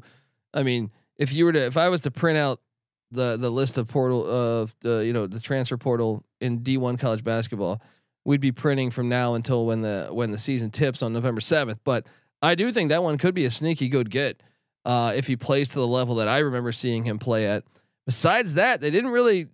I 0.53 0.61
mean, 0.61 0.91
if 1.17 1.33
you 1.33 1.45
were 1.45 1.53
to 1.53 1.65
if 1.65 1.75
I 1.75 1.89
was 1.89 2.01
to 2.01 2.11
print 2.11 2.37
out 2.37 2.61
the 3.09 3.35
the 3.35 3.49
list 3.49 3.79
of 3.79 3.87
portal 3.87 4.29
of 4.29 4.75
the 4.81 5.03
you 5.05 5.11
know 5.11 5.25
the 5.25 5.39
transfer 5.39 5.77
portal 5.77 6.23
in 6.39 6.59
D1 6.59 6.99
college 6.99 7.23
basketball, 7.23 7.81
we'd 8.25 8.41
be 8.41 8.51
printing 8.51 8.91
from 8.91 9.09
now 9.09 9.33
until 9.35 9.65
when 9.65 9.81
the 9.81 10.09
when 10.11 10.31
the 10.31 10.37
season 10.37 10.71
tips 10.71 11.01
on 11.01 11.13
November 11.13 11.41
7th. 11.41 11.79
But 11.83 12.05
I 12.41 12.55
do 12.55 12.71
think 12.71 12.89
that 12.89 13.03
one 13.03 13.17
could 13.17 13.33
be 13.33 13.45
a 13.45 13.51
sneaky 13.51 13.89
good 13.89 14.09
get 14.09 14.41
uh, 14.85 15.13
if 15.15 15.27
he 15.27 15.35
plays 15.35 15.69
to 15.69 15.79
the 15.79 15.87
level 15.87 16.15
that 16.15 16.27
I 16.27 16.39
remember 16.39 16.71
seeing 16.71 17.03
him 17.03 17.19
play 17.19 17.47
at. 17.47 17.63
Besides 18.05 18.55
that, 18.55 18.81
they 18.81 18.89
didn't 18.89 19.11
really 19.11 19.47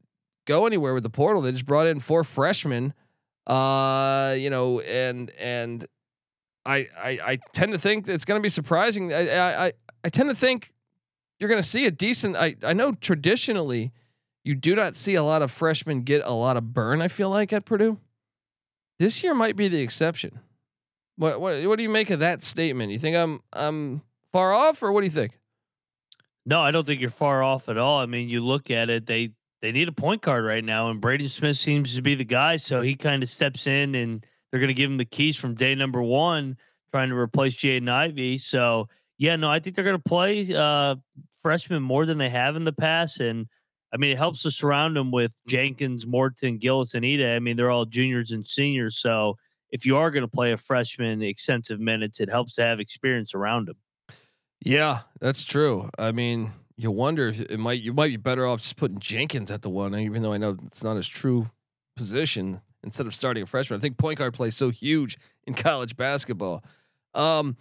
go 0.46 0.66
anywhere 0.66 0.94
with 0.94 1.04
the 1.04 1.10
portal. 1.10 1.42
They 1.42 1.52
just 1.52 1.66
brought 1.66 1.88
in 1.88 2.00
four 2.00 2.24
freshmen 2.24 2.94
uh, 3.48 4.36
you 4.38 4.50
know, 4.50 4.82
and 4.82 5.32
and 5.32 5.86
I 6.66 6.88
I, 6.98 7.10
I 7.24 7.40
tend 7.54 7.72
to 7.72 7.80
think 7.80 8.08
it's 8.08 8.26
going 8.26 8.40
to 8.40 8.44
be 8.44 8.50
surprising. 8.50 9.14
I, 9.14 9.68
I 9.68 9.74
I 10.04 10.10
tend 10.10 10.30
to 10.30 10.36
think 10.36 10.74
you're 11.40 11.50
going 11.50 11.62
to 11.62 11.68
see 11.68 11.86
a 11.86 11.92
decent. 11.92 12.36
I 12.36 12.56
I 12.62 12.74
know 12.74 12.92
traditionally 12.92 13.94
you 14.44 14.54
do 14.54 14.76
not 14.76 14.96
see 14.96 15.16
a 15.16 15.24
lot 15.24 15.42
of 15.42 15.50
freshmen 15.50 16.02
get 16.02 16.22
a 16.26 16.34
lot 16.34 16.58
of 16.58 16.74
burn. 16.74 17.02
I 17.02 17.08
feel 17.08 17.30
like 17.30 17.54
at 17.54 17.66
Purdue, 17.66 18.00
this 19.00 19.24
year 19.24 19.34
might 19.34 19.56
be 19.56 19.68
the 19.68 19.82
exception. 19.82 20.40
What 21.18 21.42
what 21.42 21.64
what 21.66 21.78
do 21.78 21.84
you 21.84 21.90
make 21.90 22.10
of 22.10 22.20
that 22.20 22.44
statement? 22.44 22.92
You 22.92 23.00
think 23.00 23.16
I'm 23.16 23.42
I'm 23.52 24.02
far 24.32 24.54
off, 24.54 24.84
or 24.84 24.92
what 24.92 25.02
do 25.02 25.08
you 25.08 25.12
think? 25.12 25.40
No, 26.46 26.62
I 26.62 26.72
don't 26.72 26.86
think 26.86 27.02
you're 27.02 27.10
far 27.10 27.44
off 27.44 27.70
at 27.70 27.78
all. 27.78 28.00
I 28.00 28.06
mean, 28.06 28.30
you 28.30 28.46
look 28.46 28.70
at 28.70 28.90
it; 28.90 29.06
they 29.06 29.30
they 29.62 29.72
need 29.72 29.88
a 29.88 29.94
point 29.94 30.22
guard 30.22 30.46
right 30.46 30.64
now, 30.64 30.90
and 30.90 31.02
Braden 31.02 31.30
Smith 31.30 31.58
seems 31.58 31.96
to 31.96 32.02
be 32.02 32.16
the 32.16 32.24
guy. 32.24 32.58
So 32.58 32.82
he 32.82 32.96
kind 32.96 33.24
of 33.24 33.30
steps 33.30 33.68
in, 33.68 33.96
and 33.96 34.26
they're 34.52 34.60
going 34.60 34.68
to 34.68 34.74
give 34.74 34.90
him 34.90 34.98
the 34.98 35.06
keys 35.06 35.38
from 35.38 35.56
day 35.56 35.74
number 35.74 36.02
one, 36.02 36.58
trying 36.92 37.10
to 37.10 37.16
replace 37.16 37.56
Jaden 37.56 37.90
Ivey. 37.90 38.38
So 38.38 38.88
yeah, 39.18 39.36
no, 39.36 39.50
I 39.50 39.60
think 39.60 39.76
they're 39.76 39.86
going 39.86 39.98
to 39.98 40.10
play 40.10 40.54
uh, 40.54 40.96
freshmen 41.42 41.82
more 41.82 42.06
than 42.06 42.20
they 42.20 42.30
have 42.30 42.56
in 42.56 42.64
the 42.64 42.74
past, 42.74 43.20
and 43.20 43.48
I 43.94 43.98
mean 43.98 44.12
it 44.12 44.18
helps 44.18 44.42
to 44.44 44.52
surround 44.52 44.96
them 44.96 45.12
with 45.12 45.34
Jenkins, 45.48 46.06
Morton, 46.06 46.58
Gillis, 46.58 46.94
and 46.94 47.06
Edey. 47.06 47.36
I 47.36 47.40
mean 47.40 47.56
they're 47.56 47.72
all 47.72 47.86
juniors 47.86 48.32
and 48.32 48.46
seniors, 48.46 48.98
so 48.98 49.36
if 49.72 49.86
you 49.86 49.98
are 49.98 50.12
going 50.12 50.24
to 50.24 50.28
play 50.28 50.52
a 50.52 50.58
freshman 50.58 51.22
extensive 51.22 51.80
minutes, 51.80 52.20
it 52.20 52.30
helps 52.30 52.56
to 52.56 52.64
have 52.64 52.80
experience 52.80 53.34
around 53.34 53.68
them. 53.68 53.78
Yeah, 54.62 55.02
that's 55.20 55.44
true. 55.44 55.90
I 56.00 56.12
mean, 56.12 56.52
you 56.78 56.92
wonder 56.92 57.28
if 57.28 57.42
it 57.42 57.58
might 57.58 57.82
you 57.82 57.94
might 57.94 58.10
be 58.10 58.18
better 58.18 58.46
off 58.46 58.62
just 58.62 58.78
putting 58.78 59.00
Jenkins 59.00 59.52
at 59.52 59.62
the 59.62 59.70
one, 59.70 59.96
even 59.96 60.22
though 60.22 60.34
I 60.34 60.38
know 60.38 60.58
it's 60.66 60.84
not 60.84 60.96
his 60.96 61.08
true 61.08 61.50
position 61.96 62.62
instead 62.84 63.08
of 63.08 63.16
starting 63.16 63.44
a 63.44 63.46
freshman. 63.46 63.80
I 63.80 63.82
think 63.82 63.98
point 63.98 64.20
guard 64.20 64.34
plays 64.34 64.56
so 64.56 64.70
huge 64.70 65.18
in 65.46 65.54
college 65.54 65.98
basketball. 65.98 66.64
Um, 67.14 67.58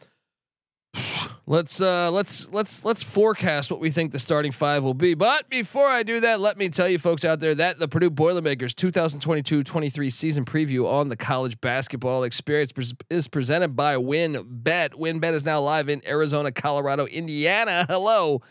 let's 1.46 1.80
uh, 1.80 2.10
let's 2.10 2.48
let's 2.50 2.84
let's 2.84 3.02
forecast 3.02 3.70
what 3.70 3.80
we 3.80 3.90
think 3.90 4.12
the 4.12 4.18
starting 4.18 4.52
five 4.52 4.82
will 4.82 4.94
be. 4.94 5.14
But 5.14 5.48
before 5.48 5.86
I 5.86 6.02
do 6.02 6.20
that, 6.20 6.40
let 6.40 6.58
me 6.58 6.68
tell 6.68 6.88
you 6.88 6.98
folks 6.98 7.24
out 7.24 7.40
there 7.40 7.54
that 7.54 7.78
the 7.78 7.88
Purdue 7.88 8.10
Boilermakers 8.10 8.74
2022-23 8.74 10.12
season 10.12 10.44
preview 10.44 10.86
on 10.90 11.08
the 11.08 11.16
college 11.16 11.60
basketball 11.60 12.24
experience 12.24 12.72
is 13.10 13.28
presented 13.28 13.76
by 13.76 13.96
WynnBET. 13.96 14.90
WynnBET 14.90 15.32
is 15.32 15.44
now 15.44 15.60
live 15.60 15.88
in 15.88 16.06
Arizona, 16.06 16.52
Colorado, 16.52 17.06
Indiana. 17.06 17.86
Hello 17.88 18.42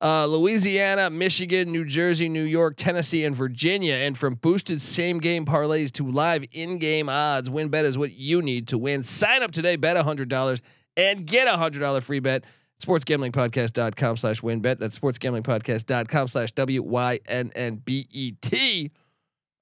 uh, 0.00 0.26
Louisiana, 0.26 1.10
Michigan, 1.10 1.72
New 1.72 1.84
Jersey, 1.84 2.28
New 2.28 2.42
York, 2.42 2.74
Tennessee, 2.76 3.24
and 3.24 3.34
Virginia. 3.34 3.94
And 3.94 4.16
from 4.16 4.34
boosted 4.34 4.80
same 4.80 5.18
game 5.18 5.44
parlays 5.44 5.90
to 5.92 6.06
live 6.06 6.44
in 6.52 6.78
game 6.78 7.08
odds, 7.08 7.48
WynnBET 7.48 7.84
is 7.84 7.98
what 7.98 8.12
you 8.12 8.40
need 8.40 8.68
to 8.68 8.78
win. 8.78 9.02
Sign 9.02 9.42
up 9.42 9.50
today, 9.50 9.76
bet 9.76 9.96
$100 9.96 10.60
and 10.98 11.24
get 11.24 11.48
a 11.48 11.52
$100 11.52 12.02
free 12.02 12.20
bet. 12.20 12.44
SportsGamblingPodcast.com 12.82 14.16
slash 14.18 14.40
wynnbet. 14.40 14.78
That's 14.78 14.98
SportsGamblingPodcast.com 14.98 16.28
slash 16.28 16.52
W 16.52 16.82
Y 16.82 17.20
N 17.26 17.50
N 17.56 17.76
B 17.76 18.06
E 18.10 18.32
T. 18.32 18.92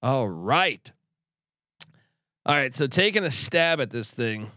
All 0.02 0.28
right. 0.28 0.92
All 2.44 2.56
right. 2.56 2.74
So 2.74 2.86
taking 2.86 3.24
a 3.24 3.30
stab 3.30 3.80
at 3.80 3.90
this 3.90 4.12
thing. 4.12 4.50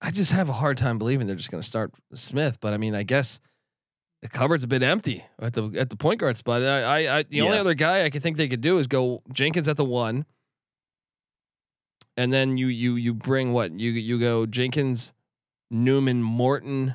I 0.00 0.12
just 0.12 0.30
have 0.32 0.48
a 0.48 0.52
hard 0.52 0.76
time 0.76 0.98
believing 0.98 1.26
they're 1.26 1.34
just 1.34 1.50
going 1.50 1.60
to 1.60 1.66
start 1.66 1.92
Smith, 2.14 2.58
but 2.60 2.72
I 2.72 2.76
mean, 2.76 2.94
I 2.94 3.02
guess 3.02 3.40
the 4.22 4.28
cupboard's 4.28 4.62
a 4.62 4.68
bit 4.68 4.84
empty 4.84 5.24
at 5.40 5.54
the 5.54 5.72
at 5.76 5.90
the 5.90 5.96
point 5.96 6.20
guard 6.20 6.36
spot. 6.36 6.62
I, 6.62 6.82
I, 6.82 7.18
I 7.18 7.22
the 7.24 7.38
yeah. 7.38 7.42
only 7.42 7.58
other 7.58 7.74
guy 7.74 8.04
I 8.04 8.10
could 8.10 8.22
think 8.22 8.36
they 8.36 8.46
could 8.46 8.60
do 8.60 8.78
is 8.78 8.86
go 8.86 9.22
Jenkins 9.32 9.68
at 9.68 9.76
the 9.76 9.84
one, 9.84 10.24
and 12.18 12.32
then 12.32 12.58
you 12.58 12.66
you 12.66 12.96
you 12.96 13.14
bring 13.14 13.52
what 13.52 13.72
you 13.72 13.90
you 13.92 14.18
go 14.18 14.44
Jenkins, 14.44 15.12
Newman, 15.70 16.22
Morton. 16.22 16.94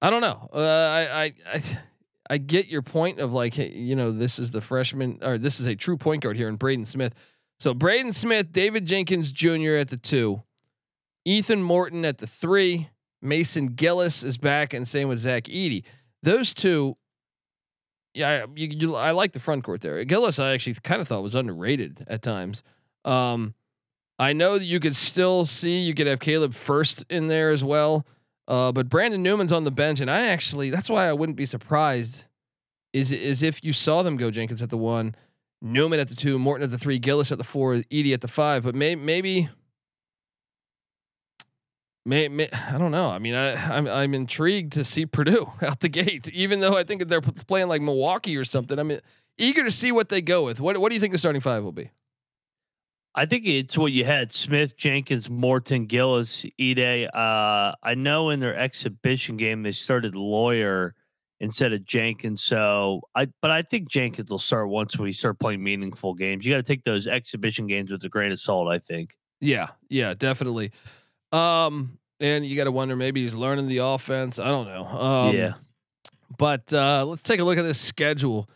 I 0.00 0.10
don't 0.10 0.20
know. 0.20 0.48
Uh, 0.52 0.58
I 0.58 1.24
I 1.24 1.32
I 1.54 1.62
I 2.30 2.38
get 2.38 2.68
your 2.68 2.82
point 2.82 3.18
of 3.20 3.32
like 3.32 3.54
hey, 3.54 3.70
you 3.70 3.96
know 3.96 4.10
this 4.10 4.38
is 4.38 4.50
the 4.50 4.60
freshman 4.60 5.18
or 5.22 5.36
this 5.36 5.60
is 5.60 5.66
a 5.66 5.76
true 5.76 5.98
point 5.98 6.22
guard 6.22 6.36
here 6.36 6.48
in 6.48 6.56
Braden 6.56 6.86
Smith. 6.86 7.14
So 7.60 7.74
Braden 7.74 8.12
Smith, 8.12 8.52
David 8.52 8.86
Jenkins 8.86 9.32
Jr. 9.32 9.74
at 9.74 9.88
the 9.88 9.96
two, 9.96 10.42
Ethan 11.24 11.62
Morton 11.62 12.04
at 12.04 12.18
the 12.18 12.26
three, 12.26 12.88
Mason 13.20 13.74
Gillis 13.74 14.22
is 14.22 14.38
back, 14.38 14.72
and 14.72 14.86
same 14.86 15.08
with 15.08 15.18
Zach 15.18 15.44
Edey 15.44 15.82
those 16.22 16.54
two, 16.54 16.96
yeah, 18.14 18.46
you, 18.54 18.68
you, 18.68 18.96
I 18.96 19.12
like 19.12 19.32
the 19.32 19.40
front 19.40 19.64
court 19.64 19.80
there. 19.80 20.02
Gillis, 20.04 20.38
I 20.38 20.52
actually 20.52 20.74
kind 20.82 21.00
of 21.00 21.08
thought 21.08 21.22
was 21.22 21.34
underrated 21.34 22.04
at 22.08 22.22
times. 22.22 22.62
Um, 23.04 23.54
I 24.18 24.32
know 24.32 24.58
that 24.58 24.64
you 24.64 24.80
could 24.80 24.96
still 24.96 25.46
see 25.46 25.80
you 25.80 25.94
could 25.94 26.06
have 26.06 26.20
Caleb 26.20 26.52
Furst 26.52 27.04
in 27.08 27.28
there 27.28 27.50
as 27.50 27.62
well, 27.62 28.06
uh, 28.48 28.72
but 28.72 28.88
Brandon 28.88 29.22
Newman's 29.22 29.52
on 29.52 29.64
the 29.64 29.70
bench, 29.70 30.00
and 30.00 30.10
I 30.10 30.26
actually 30.26 30.70
that's 30.70 30.90
why 30.90 31.08
I 31.08 31.12
wouldn't 31.12 31.36
be 31.36 31.44
surprised. 31.44 32.24
Is 32.92 33.12
is 33.12 33.42
if 33.42 33.62
you 33.62 33.72
saw 33.72 34.02
them 34.02 34.16
go 34.16 34.30
Jenkins 34.30 34.62
at 34.62 34.70
the 34.70 34.78
one, 34.78 35.14
Newman 35.62 36.00
at 36.00 36.08
the 36.08 36.14
two, 36.14 36.38
Morton 36.38 36.64
at 36.64 36.70
the 36.70 36.78
three, 36.78 36.98
Gillis 36.98 37.30
at 37.30 37.38
the 37.38 37.44
four, 37.44 37.74
Edey 37.74 38.12
at 38.12 38.22
the 38.22 38.28
five, 38.28 38.64
but 38.64 38.74
may, 38.74 38.94
maybe 38.94 39.48
May, 42.08 42.28
may, 42.28 42.48
I 42.72 42.78
don't 42.78 42.90
know. 42.90 43.10
I 43.10 43.18
mean, 43.18 43.34
I, 43.34 43.52
I'm 43.76 43.86
I'm 43.86 44.14
intrigued 44.14 44.72
to 44.72 44.84
see 44.84 45.06
Purdue 45.06 45.52
out 45.62 45.80
the 45.80 45.88
gate, 45.88 46.28
even 46.30 46.60
though 46.60 46.76
I 46.76 46.82
think 46.82 47.06
they're 47.06 47.20
playing 47.20 47.68
like 47.68 47.82
Milwaukee 47.82 48.36
or 48.36 48.44
something. 48.44 48.78
I'm 48.78 48.98
eager 49.36 49.62
to 49.62 49.70
see 49.70 49.92
what 49.92 50.08
they 50.08 50.22
go 50.22 50.44
with. 50.44 50.60
What 50.60 50.78
What 50.78 50.88
do 50.88 50.94
you 50.94 51.00
think 51.00 51.12
the 51.12 51.18
starting 51.18 51.42
five 51.42 51.62
will 51.62 51.72
be? 51.72 51.90
I 53.18 53.26
think 53.26 53.46
it's 53.46 53.76
what 53.76 53.90
you 53.90 54.04
had: 54.04 54.32
Smith, 54.32 54.76
Jenkins, 54.76 55.28
Morton, 55.28 55.86
Gillis, 55.86 56.46
Edey. 56.60 57.08
Uh, 57.12 57.74
I 57.82 57.94
know 57.96 58.30
in 58.30 58.38
their 58.38 58.54
exhibition 58.54 59.36
game 59.36 59.64
they 59.64 59.72
started 59.72 60.14
Loyer 60.14 60.94
instead 61.40 61.72
of 61.72 61.84
Jenkins. 61.84 62.44
So 62.44 63.00
I, 63.16 63.26
but 63.42 63.50
I 63.50 63.62
think 63.62 63.90
Jenkins 63.90 64.30
will 64.30 64.38
start 64.38 64.68
once 64.68 64.96
we 64.96 65.12
start 65.12 65.40
playing 65.40 65.64
meaningful 65.64 66.14
games. 66.14 66.46
You 66.46 66.52
got 66.52 66.58
to 66.58 66.62
take 66.62 66.84
those 66.84 67.08
exhibition 67.08 67.66
games 67.66 67.90
with 67.90 68.04
a 68.04 68.08
grain 68.08 68.30
of 68.30 68.38
salt. 68.38 68.68
I 68.68 68.78
think. 68.78 69.16
Yeah, 69.40 69.70
yeah, 69.88 70.14
definitely. 70.14 70.70
Um, 71.32 71.98
and 72.20 72.46
you 72.46 72.56
got 72.56 72.64
to 72.64 72.72
wonder 72.72 72.94
maybe 72.94 73.22
he's 73.22 73.34
learning 73.34 73.66
the 73.66 73.78
offense. 73.78 74.38
I 74.38 74.46
don't 74.46 74.68
know. 74.68 74.84
Um, 74.86 75.34
yeah. 75.34 75.54
But 76.36 76.72
uh, 76.72 77.04
let's 77.04 77.24
take 77.24 77.40
a 77.40 77.44
look 77.44 77.58
at 77.58 77.62
this 77.62 77.80
schedule 77.80 78.48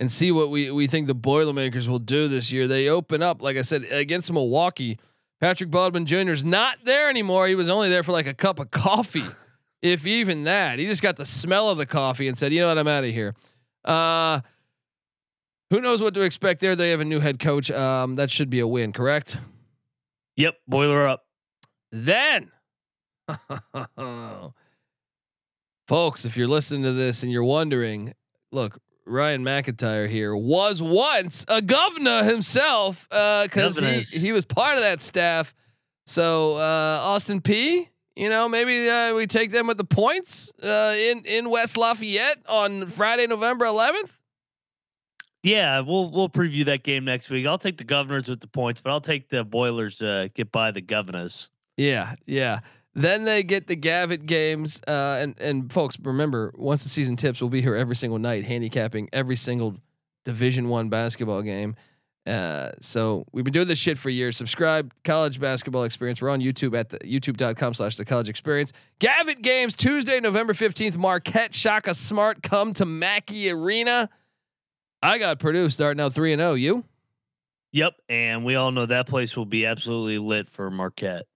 and 0.00 0.10
see 0.10 0.32
what 0.32 0.50
we 0.50 0.70
we 0.70 0.86
think 0.86 1.06
the 1.06 1.14
Boilermakers 1.14 1.88
will 1.88 1.98
do 1.98 2.26
this 2.26 2.50
year. 2.50 2.66
They 2.66 2.88
open 2.88 3.22
up, 3.22 3.42
like 3.42 3.58
I 3.58 3.62
said, 3.62 3.84
against 3.84 4.32
Milwaukee. 4.32 4.98
Patrick 5.40 5.70
Baldwin 5.70 6.06
Jr. 6.06 6.30
is 6.30 6.42
not 6.42 6.78
there 6.84 7.08
anymore. 7.08 7.46
He 7.46 7.54
was 7.54 7.68
only 7.68 7.88
there 7.88 8.02
for 8.02 8.12
like 8.12 8.26
a 8.26 8.34
cup 8.34 8.58
of 8.58 8.70
coffee, 8.70 9.24
if 9.82 10.06
even 10.06 10.44
that. 10.44 10.78
He 10.78 10.86
just 10.86 11.02
got 11.02 11.16
the 11.16 11.26
smell 11.26 11.68
of 11.68 11.78
the 11.78 11.86
coffee 11.86 12.26
and 12.26 12.38
said, 12.38 12.52
"You 12.52 12.62
know 12.62 12.68
what? 12.68 12.78
I'm 12.78 12.88
out 12.88 13.04
of 13.04 13.10
here." 13.10 13.34
Uh, 13.84 14.40
who 15.68 15.80
knows 15.80 16.02
what 16.02 16.14
to 16.14 16.22
expect 16.22 16.60
there? 16.60 16.74
They 16.74 16.90
have 16.90 17.00
a 17.00 17.04
new 17.04 17.20
head 17.20 17.38
coach. 17.38 17.70
Um, 17.70 18.14
that 18.14 18.30
should 18.30 18.50
be 18.50 18.60
a 18.60 18.66
win, 18.66 18.92
correct? 18.92 19.36
Yep, 20.36 20.56
boiler 20.66 21.06
up. 21.06 21.26
Then, 21.92 22.50
folks, 25.86 26.24
if 26.24 26.36
you're 26.36 26.48
listening 26.48 26.82
to 26.84 26.92
this 26.92 27.22
and 27.22 27.30
you're 27.30 27.44
wondering, 27.44 28.14
look, 28.50 28.78
Ryan 29.06 29.44
McIntyre 29.44 30.08
here 30.08 30.34
was 30.36 30.82
once 30.82 31.44
a 31.48 31.60
governor 31.62 32.24
himself 32.24 33.08
because 33.08 33.80
uh, 33.82 33.86
he, 33.86 34.18
he 34.18 34.32
was 34.32 34.44
part 34.44 34.76
of 34.76 34.82
that 34.82 35.02
staff. 35.02 35.54
So 36.06 36.56
uh, 36.56 37.00
Austin 37.02 37.40
Peay, 37.40 37.88
you 38.16 38.28
know, 38.28 38.48
maybe 38.48 38.88
uh, 38.88 39.14
we 39.14 39.26
take 39.26 39.52
them 39.52 39.66
with 39.66 39.78
the 39.78 39.84
points 39.84 40.52
uh, 40.62 40.94
in 40.96 41.22
in 41.24 41.50
West 41.50 41.76
Lafayette 41.76 42.38
on 42.48 42.86
Friday, 42.86 43.26
November 43.26 43.64
11th. 43.66 44.18
Yeah, 45.42 45.80
we'll 45.80 46.10
we'll 46.10 46.28
preview 46.28 46.66
that 46.66 46.82
game 46.82 47.04
next 47.04 47.30
week. 47.30 47.46
I'll 47.46 47.58
take 47.58 47.78
the 47.78 47.84
Governors 47.84 48.28
with 48.28 48.40
the 48.40 48.46
points, 48.46 48.80
but 48.80 48.90
I'll 48.90 49.00
take 49.00 49.28
the 49.28 49.44
Boilers 49.44 50.02
uh, 50.02 50.28
get 50.34 50.52
by 50.52 50.70
the 50.70 50.82
Governors. 50.82 51.48
Yeah, 51.76 52.14
yeah. 52.26 52.60
Then 52.94 53.24
they 53.24 53.42
get 53.42 53.68
the 53.68 53.76
Gavitt 53.76 54.26
games, 54.26 54.82
uh, 54.88 55.18
and 55.20 55.38
and 55.38 55.72
folks, 55.72 55.96
remember, 56.00 56.52
once 56.56 56.82
the 56.82 56.88
season 56.88 57.16
tips, 57.16 57.40
we'll 57.40 57.50
be 57.50 57.62
here 57.62 57.76
every 57.76 57.94
single 57.94 58.18
night, 58.18 58.44
handicapping 58.44 59.08
every 59.12 59.36
single 59.36 59.76
Division 60.24 60.68
One 60.68 60.88
basketball 60.88 61.42
game. 61.42 61.76
Uh, 62.26 62.70
so 62.80 63.24
we've 63.32 63.44
been 63.44 63.52
doing 63.52 63.66
this 63.68 63.78
shit 63.78 63.96
for 63.96 64.10
years. 64.10 64.36
Subscribe, 64.36 64.92
College 65.04 65.40
Basketball 65.40 65.84
Experience. 65.84 66.20
We're 66.20 66.30
on 66.30 66.40
YouTube 66.40 66.78
at 66.78 66.90
the 66.90 66.98
youtube.com 66.98 67.74
slash 67.74 67.96
the 67.96 68.04
college 68.04 68.28
experience. 68.28 68.72
Gavitt 68.98 69.40
games 69.40 69.74
Tuesday, 69.74 70.20
November 70.20 70.52
15th. 70.52 70.96
Marquette 70.96 71.54
Shaka 71.54 71.94
Smart 71.94 72.42
come 72.42 72.74
to 72.74 72.84
Mackey 72.84 73.50
Arena. 73.50 74.10
I 75.02 75.18
got 75.18 75.38
Purdue 75.38 75.70
starting 75.70 76.00
out 76.00 76.12
3 76.12 76.34
and 76.34 76.40
0. 76.40 76.54
You? 76.54 76.84
Yep. 77.72 77.94
And 78.08 78.44
we 78.44 78.54
all 78.56 78.70
know 78.70 78.86
that 78.86 79.08
place 79.08 79.36
will 79.36 79.46
be 79.46 79.64
absolutely 79.64 80.18
lit 80.18 80.48
for 80.48 80.70
Marquette. 80.70 81.26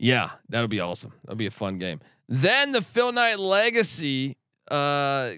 Yeah, 0.00 0.30
that'll 0.48 0.66
be 0.66 0.80
awesome. 0.80 1.12
That'll 1.22 1.36
be 1.36 1.46
a 1.46 1.50
fun 1.50 1.76
game. 1.78 2.00
Then 2.26 2.72
the 2.72 2.80
Phil 2.80 3.12
Knight 3.12 3.38
Legacy 3.38 4.38
uh, 4.70 5.32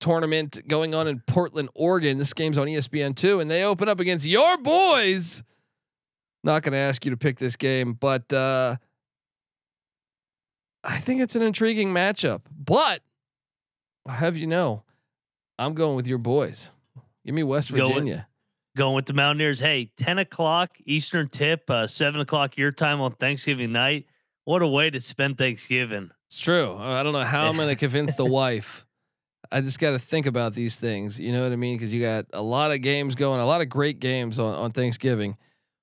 tournament 0.00 0.58
going 0.66 0.94
on 0.94 1.06
in 1.06 1.20
Portland, 1.26 1.68
Oregon. 1.74 2.16
This 2.16 2.32
game's 2.32 2.56
on 2.56 2.66
ESPN 2.66 3.14
two, 3.14 3.40
and 3.40 3.50
they 3.50 3.62
open 3.62 3.90
up 3.90 4.00
against 4.00 4.24
your 4.24 4.56
boys. 4.56 5.42
Not 6.42 6.62
going 6.62 6.72
to 6.72 6.78
ask 6.78 7.04
you 7.04 7.10
to 7.10 7.18
pick 7.18 7.38
this 7.38 7.56
game, 7.56 7.92
but 7.92 8.32
uh, 8.32 8.76
I 10.82 10.96
think 10.96 11.20
it's 11.20 11.36
an 11.36 11.42
intriguing 11.42 11.92
matchup. 11.92 12.40
But 12.50 13.02
I 14.08 14.12
have 14.12 14.38
you 14.38 14.46
know, 14.46 14.82
I'm 15.58 15.74
going 15.74 15.94
with 15.94 16.08
your 16.08 16.16
boys. 16.16 16.70
Give 17.26 17.34
me 17.34 17.42
West 17.42 17.68
Virginia 17.68 18.29
going 18.80 18.94
with 18.94 19.04
the 19.04 19.12
Mountaineers. 19.12 19.60
Hey, 19.60 19.90
10 19.98 20.20
o'clock 20.20 20.74
Eastern 20.86 21.28
tip, 21.28 21.68
uh, 21.68 21.86
7 21.86 22.18
o'clock 22.22 22.56
your 22.56 22.72
time 22.72 23.02
on 23.02 23.12
Thanksgiving 23.12 23.72
night. 23.72 24.06
What 24.44 24.62
a 24.62 24.66
way 24.66 24.88
to 24.88 24.98
spend 25.00 25.36
Thanksgiving. 25.36 26.10
It's 26.28 26.40
true. 26.40 26.76
I 26.78 27.02
don't 27.02 27.12
know 27.12 27.20
how 27.20 27.46
I'm 27.46 27.56
going 27.56 27.68
to 27.68 27.76
convince 27.76 28.14
the 28.14 28.24
wife. 28.40 28.86
I 29.52 29.60
just 29.60 29.80
got 29.80 29.90
to 29.90 29.98
think 29.98 30.24
about 30.24 30.54
these 30.54 30.76
things. 30.76 31.20
You 31.20 31.30
know 31.30 31.42
what 31.42 31.52
I 31.52 31.56
mean? 31.56 31.76
Because 31.76 31.92
you 31.92 32.00
got 32.00 32.24
a 32.32 32.40
lot 32.40 32.70
of 32.70 32.80
games 32.80 33.14
going, 33.14 33.38
a 33.38 33.44
lot 33.44 33.60
of 33.60 33.68
great 33.68 34.00
games 34.00 34.38
on, 34.38 34.54
on 34.54 34.70
Thanksgiving. 34.70 35.36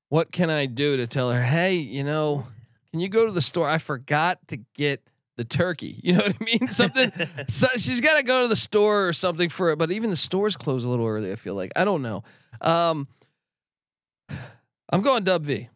What 0.10 0.32
can 0.32 0.50
I 0.50 0.66
do 0.66 0.98
to 0.98 1.06
tell 1.06 1.32
her, 1.32 1.44
hey, 1.44 1.76
you 1.76 2.04
know, 2.04 2.48
can 2.90 3.00
you 3.00 3.10
go 3.10 3.28
to 3.28 3.32
the 3.32 3.44
store? 3.44 3.70
I 3.70 3.78
forgot 3.78 4.40
to 4.48 4.58
get 4.74 5.04
the 5.36 5.46
turkey. 5.46 6.00
You 6.04 6.14
know 6.14 6.24
what 6.24 6.36
I 6.42 6.44
mean? 6.44 6.68
Something. 6.70 7.12
so 7.48 7.68
she's 7.76 8.02
got 8.02 8.16
to 8.16 8.24
go 8.24 8.42
to 8.42 8.48
the 8.48 8.56
store 8.56 9.08
or 9.08 9.14
something 9.14 9.50
for 9.50 9.70
it. 9.70 9.78
But 9.78 9.92
even 9.92 10.10
the 10.10 10.16
stores 10.16 10.56
close 10.56 10.84
a 10.84 10.90
little 10.90 11.06
early. 11.06 11.32
I 11.32 11.36
feel 11.36 11.54
like 11.54 11.72
I 11.76 11.86
don't 11.86 12.02
know. 12.02 12.24
Um, 12.62 13.08
I'm 14.90 15.02
going 15.02 15.24
Dub 15.24 15.44
V. 15.44 15.70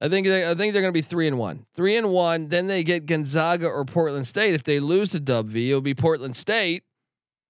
I 0.00 0.08
think 0.08 0.26
they, 0.26 0.48
I 0.48 0.54
think 0.54 0.72
they're 0.72 0.82
going 0.82 0.92
to 0.92 0.98
be 0.98 1.02
three 1.02 1.26
and 1.26 1.38
one, 1.38 1.66
three 1.74 1.96
and 1.96 2.10
one. 2.10 2.48
Then 2.48 2.66
they 2.66 2.84
get 2.84 3.06
Gonzaga 3.06 3.66
or 3.66 3.84
Portland 3.84 4.26
State. 4.26 4.54
If 4.54 4.64
they 4.64 4.80
lose 4.80 5.08
to 5.10 5.20
Dub 5.20 5.46
V, 5.46 5.70
it'll 5.70 5.80
be 5.80 5.94
Portland 5.94 6.36
State. 6.36 6.84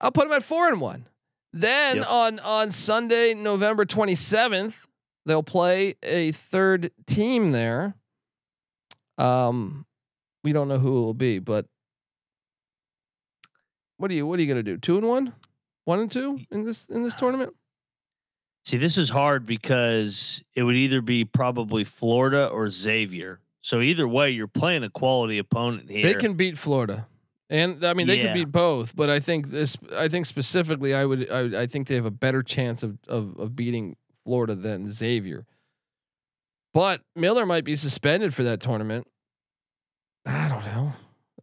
I'll 0.00 0.12
put 0.12 0.28
them 0.28 0.36
at 0.36 0.42
four 0.42 0.68
and 0.68 0.80
one. 0.80 1.08
Then 1.52 1.98
yep. 1.98 2.10
on 2.10 2.38
on 2.40 2.70
Sunday, 2.70 3.34
November 3.34 3.84
27th, 3.84 4.86
they'll 5.24 5.42
play 5.42 5.94
a 6.02 6.32
third 6.32 6.90
team 7.06 7.52
there. 7.52 7.94
Um, 9.18 9.86
we 10.42 10.52
don't 10.52 10.68
know 10.68 10.78
who 10.78 10.88
it 10.88 11.00
will 11.00 11.14
be, 11.14 11.38
but 11.38 11.66
what 13.96 14.10
are 14.10 14.14
you 14.14 14.26
what 14.26 14.38
are 14.38 14.42
you 14.42 14.48
going 14.48 14.64
to 14.64 14.70
do? 14.70 14.76
Two 14.76 14.98
and 14.98 15.08
one, 15.08 15.32
one 15.84 16.00
and 16.00 16.10
two 16.10 16.40
in 16.50 16.64
this 16.64 16.88
in 16.88 17.02
this 17.02 17.14
tournament? 17.14 17.54
See, 18.64 18.78
this 18.78 18.96
is 18.96 19.10
hard 19.10 19.44
because 19.46 20.42
it 20.54 20.62
would 20.62 20.74
either 20.76 21.00
be 21.02 21.24
probably 21.24 21.84
Florida 21.84 22.46
or 22.46 22.70
Xavier. 22.70 23.40
So 23.60 23.80
either 23.80 24.08
way, 24.08 24.30
you're 24.30 24.46
playing 24.48 24.84
a 24.84 24.90
quality 24.90 25.38
opponent 25.38 25.90
here. 25.90 26.02
They 26.02 26.14
can 26.14 26.34
beat 26.34 26.56
Florida. 26.56 27.06
And 27.50 27.84
I 27.84 27.92
mean, 27.92 28.06
they 28.06 28.16
Yeah. 28.16 28.24
could 28.24 28.34
beat 28.34 28.52
both, 28.52 28.96
but 28.96 29.10
I 29.10 29.20
think 29.20 29.48
this. 29.48 29.76
I 29.94 30.08
think 30.08 30.24
specifically, 30.26 30.94
I 30.94 31.04
would. 31.04 31.30
I, 31.30 31.62
I 31.62 31.66
think 31.66 31.88
they 31.88 31.94
have 31.94 32.06
a 32.06 32.10
better 32.10 32.42
chance 32.42 32.82
of, 32.82 32.98
of 33.06 33.38
of 33.38 33.54
beating 33.54 33.96
Florida 34.24 34.54
than 34.54 34.90
Xavier. 34.90 35.46
But 36.72 37.02
Miller 37.14 37.44
might 37.46 37.64
be 37.64 37.76
suspended 37.76 38.34
for 38.34 38.42
that 38.44 38.60
tournament. 38.60 39.06
I 40.26 40.48
don't 40.48 40.64
know. 40.64 40.92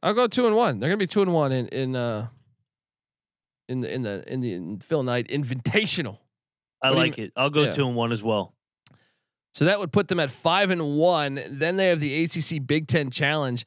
I'll 0.03 0.15
go 0.15 0.27
two 0.27 0.47
and 0.47 0.55
one. 0.55 0.79
They're 0.79 0.89
gonna 0.89 0.97
be 0.97 1.05
two 1.07 1.21
and 1.21 1.33
one 1.33 1.51
in 1.51 1.67
in 1.67 1.95
uh 1.95 2.27
in 3.69 3.81
the 3.81 3.93
in 3.93 4.01
the 4.01 4.23
in 4.33 4.41
the 4.41 4.53
in 4.53 4.79
Phil 4.79 5.03
Knight 5.03 5.27
Invitational. 5.27 6.17
I 6.81 6.89
What 6.89 6.97
like 6.97 7.17
it. 7.17 7.31
I'll 7.35 7.49
go 7.49 7.63
yeah. 7.63 7.73
two 7.73 7.87
and 7.87 7.95
one 7.95 8.11
as 8.11 8.23
well. 8.23 8.53
So 9.53 9.65
that 9.65 9.79
would 9.79 9.91
put 9.91 10.07
them 10.07 10.19
at 10.19 10.31
five 10.31 10.71
and 10.71 10.95
one. 10.97 11.39
Then 11.49 11.75
they 11.75 11.87
have 11.87 11.99
the 11.99 12.23
ACC 12.23 12.65
Big 12.65 12.87
Ten 12.87 13.09
Challenge 13.09 13.65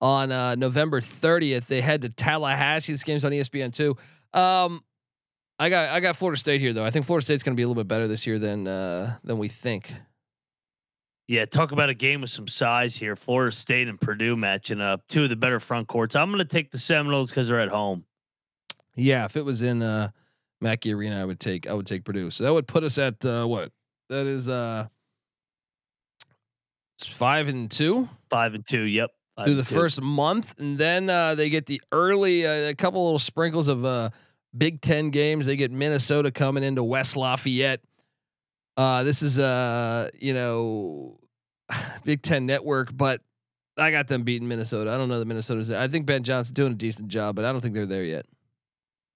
on 0.00 0.30
uh, 0.30 0.54
November 0.54 1.00
30th. 1.00 1.66
They 1.66 1.80
head 1.80 2.02
to 2.02 2.08
Tallahassee. 2.08 2.92
This 2.92 3.04
game's 3.04 3.24
on 3.24 3.32
ESPN 3.32 3.72
too. 3.72 3.96
Um, 4.32 4.84
I 5.58 5.70
got 5.70 5.90
I 5.90 6.00
got 6.00 6.16
Florida 6.16 6.38
State 6.38 6.60
here 6.60 6.72
though. 6.72 6.84
I 6.84 6.90
think 6.90 7.04
Florida 7.04 7.24
State's 7.24 7.42
going 7.42 7.54
to 7.54 7.56
be 7.56 7.62
a 7.62 7.68
little 7.68 7.80
bit 7.82 7.88
better 7.88 8.08
this 8.08 8.26
year 8.26 8.38
than 8.38 8.66
uh, 8.66 9.16
than 9.24 9.38
we 9.38 9.48
think. 9.48 9.92
Yeah, 11.26 11.46
talk 11.46 11.72
about 11.72 11.88
a 11.88 11.94
game 11.94 12.20
with 12.20 12.30
some 12.30 12.46
size 12.46 12.94
here. 12.94 13.16
Florida 13.16 13.54
State 13.54 13.88
and 13.88 13.98
Purdue 13.98 14.36
matching 14.36 14.80
up. 14.80 15.06
Two 15.08 15.24
of 15.24 15.30
the 15.30 15.36
better 15.36 15.58
front 15.58 15.88
courts. 15.88 16.14
I'm 16.16 16.28
going 16.28 16.38
to 16.40 16.44
take 16.44 16.70
the 16.70 16.78
Seminoles 16.78 17.30
because 17.30 17.48
they're 17.48 17.60
at 17.60 17.70
home. 17.70 18.04
Yeah, 18.94 19.24
if 19.24 19.36
it 19.36 19.44
was 19.44 19.62
in 19.62 19.80
uh, 19.80 20.10
Mackey 20.60 20.92
Arena, 20.94 21.20
I 21.20 21.24
would 21.24 21.40
take 21.40 21.68
I 21.68 21.74
would 21.74 21.86
take 21.86 22.04
Purdue. 22.04 22.30
So 22.30 22.44
that 22.44 22.52
would 22.52 22.66
put 22.66 22.84
us 22.84 22.98
at 22.98 23.24
uh, 23.24 23.46
what? 23.46 23.70
That 24.08 24.26
is 24.26 24.48
uh, 24.48 24.86
it's 26.98 27.06
five 27.06 27.48
and 27.48 27.70
two. 27.70 28.08
Five 28.30 28.54
and 28.54 28.66
two. 28.66 28.82
Yep. 28.82 29.10
Five 29.36 29.46
through 29.46 29.54
the 29.56 29.62
two. 29.64 29.74
first 29.74 30.00
month, 30.00 30.58
and 30.58 30.78
then 30.78 31.10
uh, 31.10 31.34
they 31.34 31.48
get 31.48 31.66
the 31.66 31.82
early 31.90 32.46
uh, 32.46 32.70
a 32.70 32.74
couple 32.74 33.04
little 33.04 33.18
sprinkles 33.18 33.68
of 33.68 33.84
uh, 33.84 34.10
Big 34.56 34.80
Ten 34.80 35.10
games. 35.10 35.46
They 35.46 35.56
get 35.56 35.72
Minnesota 35.72 36.30
coming 36.30 36.62
into 36.62 36.84
West 36.84 37.16
Lafayette. 37.16 37.80
Uh, 38.76 39.02
this 39.04 39.22
is 39.22 39.38
uh 39.38 40.08
you 40.18 40.34
know 40.34 41.18
Big 42.04 42.22
Ten 42.22 42.46
Network, 42.46 42.96
but 42.96 43.20
I 43.76 43.90
got 43.90 44.08
them 44.08 44.22
beating 44.22 44.48
Minnesota. 44.48 44.92
I 44.92 44.96
don't 44.96 45.08
know 45.08 45.18
that 45.18 45.26
Minnesota's. 45.26 45.70
I 45.70 45.88
think 45.88 46.06
Ben 46.06 46.22
Johnson's 46.22 46.54
doing 46.54 46.72
a 46.72 46.76
decent 46.76 47.08
job, 47.08 47.36
but 47.36 47.44
I 47.44 47.52
don't 47.52 47.60
think 47.60 47.74
they're 47.74 47.86
there 47.86 48.04
yet. 48.04 48.26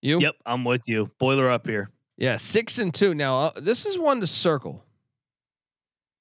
You? 0.00 0.20
Yep, 0.20 0.34
I'm 0.46 0.64
with 0.64 0.88
you. 0.88 1.10
Boiler 1.18 1.50
up 1.50 1.66
here. 1.66 1.90
Yeah, 2.16 2.36
six 2.36 2.78
and 2.78 2.92
two. 2.92 3.14
Now 3.14 3.38
uh, 3.38 3.60
this 3.60 3.86
is 3.86 3.98
one 3.98 4.20
to 4.20 4.26
circle. 4.26 4.84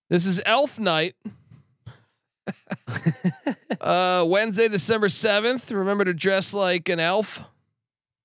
This 0.10 0.26
is 0.26 0.42
Elf 0.46 0.80
Night. 0.80 1.16
uh, 3.82 4.24
Wednesday, 4.28 4.68
December 4.68 5.10
seventh. 5.10 5.72
Remember 5.72 6.06
to 6.06 6.14
dress 6.14 6.54
like 6.54 6.90
an 6.90 7.00
elf. 7.00 7.44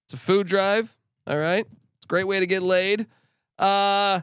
It's 0.07 0.15
a 0.15 0.17
food 0.17 0.47
drive. 0.47 0.97
All 1.27 1.39
right, 1.39 1.67
it's 1.97 2.05
a 2.05 2.09
great 2.09 2.27
way 2.27 2.41
to 2.41 2.47
get 2.47 2.63
laid. 2.63 3.07
Uh, 3.59 4.21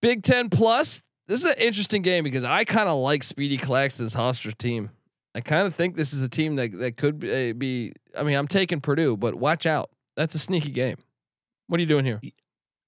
Big 0.00 0.22
Ten 0.22 0.48
Plus. 0.48 1.02
This 1.28 1.40
is 1.40 1.46
an 1.46 1.58
interesting 1.58 2.02
game 2.02 2.22
because 2.22 2.44
I 2.44 2.64
kind 2.64 2.88
of 2.88 2.98
like 2.98 3.24
Speedy 3.24 3.56
Claxton's 3.56 4.14
Hofstra 4.14 4.56
team. 4.56 4.90
I 5.34 5.40
kind 5.40 5.66
of 5.66 5.74
think 5.74 5.96
this 5.96 6.12
is 6.12 6.22
a 6.22 6.28
team 6.28 6.54
that 6.54 6.78
that 6.78 6.96
could 6.96 7.18
be, 7.18 7.52
be. 7.52 7.92
I 8.16 8.22
mean, 8.22 8.36
I'm 8.36 8.46
taking 8.46 8.80
Purdue, 8.80 9.16
but 9.16 9.34
watch 9.34 9.66
out. 9.66 9.90
That's 10.16 10.34
a 10.34 10.38
sneaky 10.38 10.70
game. 10.70 10.96
What 11.68 11.78
are 11.78 11.82
you 11.82 11.88
doing 11.88 12.04
here? 12.04 12.20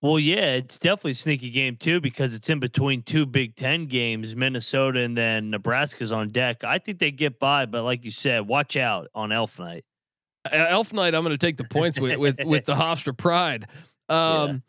Well, 0.01 0.21
yeah, 0.21 0.55
it's 0.55 0.79
definitely 0.79 1.11
a 1.13 1.15
sneaky 1.15 1.51
game 1.51 1.77
too 1.77 2.01
because 2.01 2.35
it's 2.35 2.49
in 2.49 2.61
between 2.61 3.03
two 3.03 3.27
Big 3.27 3.57
Ten 3.57 3.87
games, 3.87 4.37
Minnesota 4.37 5.01
and 5.01 5.17
then 5.17 5.51
Nebraska's 5.51 6.13
on 6.13 6.29
deck. 6.29 6.63
I 6.63 6.79
think 6.79 7.01
they 7.01 7.11
get 7.11 7.41
by, 7.41 7.67
but 7.67 7.83
like 7.83 8.05
you 8.05 8.13
said, 8.13 8.47
watch 8.47 8.77
out 8.77 9.09
on 9.15 9.33
Elf 9.33 9.59
Night. 9.59 9.85
Elf 10.53 10.93
Night, 10.93 11.15
I'm 11.15 11.25
going 11.25 11.37
to 11.37 11.47
take 11.47 11.57
the 11.57 11.65
points 11.65 11.99
with 11.99 12.17
with 12.17 12.39
with 12.45 12.65
the 12.65 12.75
Hofstra 12.75 13.17
Pride. 13.17 13.67
Um, 14.09 14.63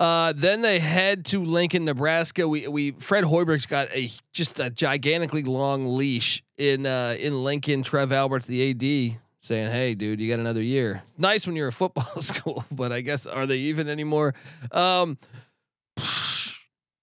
uh, 0.00 0.32
then 0.34 0.62
they 0.62 0.80
head 0.80 1.24
to 1.26 1.44
Lincoln, 1.44 1.84
Nebraska. 1.84 2.48
We 2.48 2.66
we 2.66 2.90
Fred 2.90 3.22
Hoiberg's 3.22 3.66
got 3.66 3.88
a 3.94 4.10
just 4.32 4.58
a 4.58 4.70
gigantically 4.70 5.44
long 5.44 5.96
leash 5.96 6.42
in 6.58 6.84
uh, 6.84 7.14
in 7.16 7.44
Lincoln. 7.44 7.84
Trev 7.84 8.10
Alberts, 8.10 8.46
the 8.46 8.70
AD, 8.70 9.20
saying, 9.42 9.70
"Hey, 9.70 9.94
dude, 9.94 10.20
you 10.20 10.30
got 10.30 10.40
another 10.40 10.62
year. 10.62 11.02
It's 11.08 11.18
nice 11.18 11.46
when 11.46 11.56
you're 11.56 11.68
a 11.68 11.72
football 11.72 12.04
school, 12.22 12.64
but 12.70 12.92
I 12.92 13.00
guess 13.00 13.26
are 13.26 13.46
they 13.46 13.58
even 13.58 13.88
anymore?" 13.88 14.34
Um, 14.70 15.18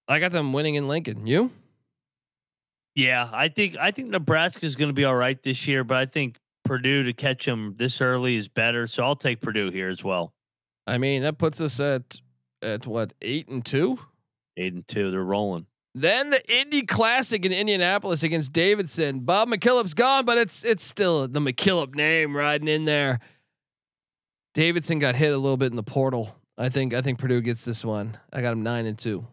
I 0.08 0.18
got 0.18 0.32
them 0.32 0.52
winning 0.52 0.74
in 0.74 0.88
Lincoln. 0.88 1.26
You? 1.26 1.52
Yeah, 2.96 3.30
I 3.32 3.48
think 3.48 3.76
I 3.78 3.92
think 3.92 4.08
Nebraska 4.08 4.66
is 4.66 4.76
going 4.76 4.88
to 4.88 4.94
be 4.94 5.04
all 5.04 5.14
right 5.14 5.40
this 5.42 5.68
year, 5.68 5.84
but 5.84 5.96
I 5.96 6.06
think 6.06 6.36
Purdue 6.64 7.04
to 7.04 7.12
catch 7.12 7.46
them 7.46 7.74
this 7.76 8.00
early 8.00 8.36
is 8.36 8.48
better. 8.48 8.86
So 8.86 9.04
I'll 9.04 9.16
take 9.16 9.40
Purdue 9.40 9.70
here 9.70 9.88
as 9.88 10.02
well. 10.02 10.32
I 10.86 10.98
mean, 10.98 11.22
that 11.22 11.38
puts 11.38 11.60
us 11.60 11.78
at 11.78 12.20
at 12.62 12.86
what 12.86 13.14
eight 13.22 13.48
and 13.48 13.64
two. 13.64 13.98
Eight 14.56 14.72
and 14.72 14.86
two, 14.86 15.10
they're 15.10 15.22
rolling. 15.22 15.66
Then 15.94 16.30
the 16.30 16.60
Indy 16.60 16.82
Classic 16.82 17.44
in 17.44 17.52
Indianapolis 17.52 18.22
against 18.22 18.52
Davidson. 18.52 19.20
Bob 19.20 19.48
McKillop's 19.48 19.94
gone, 19.94 20.24
but 20.24 20.38
it's 20.38 20.64
it's 20.64 20.84
still 20.84 21.26
the 21.26 21.40
McKillop 21.40 21.94
name 21.94 22.36
riding 22.36 22.68
in 22.68 22.84
there. 22.84 23.18
Davidson 24.54 24.98
got 24.98 25.16
hit 25.16 25.32
a 25.32 25.38
little 25.38 25.56
bit 25.56 25.72
in 25.72 25.76
the 25.76 25.82
portal. 25.82 26.36
I 26.56 26.68
think 26.68 26.94
I 26.94 27.02
think 27.02 27.18
Purdue 27.18 27.40
gets 27.40 27.64
this 27.64 27.84
one. 27.84 28.16
I 28.32 28.40
got 28.40 28.52
him 28.52 28.62
nine 28.62 28.86
and 28.86 28.98
two. 28.98 29.26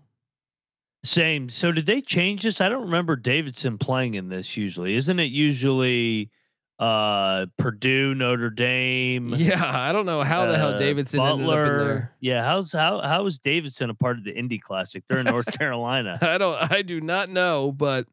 Same. 1.04 1.50
So 1.50 1.72
did 1.72 1.86
they 1.86 2.02
change 2.02 2.44
this? 2.44 2.60
I 2.60 2.70
don't 2.70 2.86
remember 2.86 3.16
Davidson 3.16 3.78
playing 3.78 4.16
in 4.16 4.30
this 4.30 4.58
usually. 4.58 4.96
Isn't 4.96 5.20
it 5.20 5.32
usually 5.32 6.32
uh 6.80 7.48
Purdue, 7.58 8.14
Notre 8.14 8.50
Dame, 8.52 9.30
Yeah, 9.36 9.62
I 9.64 9.92
don't 9.92 10.06
know 10.06 10.22
how 10.22 10.46
the 10.46 10.58
hell 10.58 10.76
uh, 10.76 10.78
Davidson 10.78 11.20
ended 11.20 11.34
up 11.34 11.40
in 11.40 11.46
Butler? 11.48 11.78
there. 11.84 12.16
Yeah, 12.20 12.44
how's 12.46 12.72
how 12.72 13.02
how 13.02 13.26
is 13.26 13.40
Davidson 13.40 13.90
a 13.90 13.96
part 13.96 14.18
of 14.18 14.24
the 14.24 14.36
Indy 14.38 14.60
Classic? 14.60 15.04
They're 15.08 15.20
in 15.20 15.26
North 15.26 15.52
Carolina. 15.58 16.20
I 16.22 16.38
don't 16.38 16.72
I 16.72 16.82
do 16.84 17.02
not 17.02 17.30
know, 17.30 17.72
but 17.72 18.08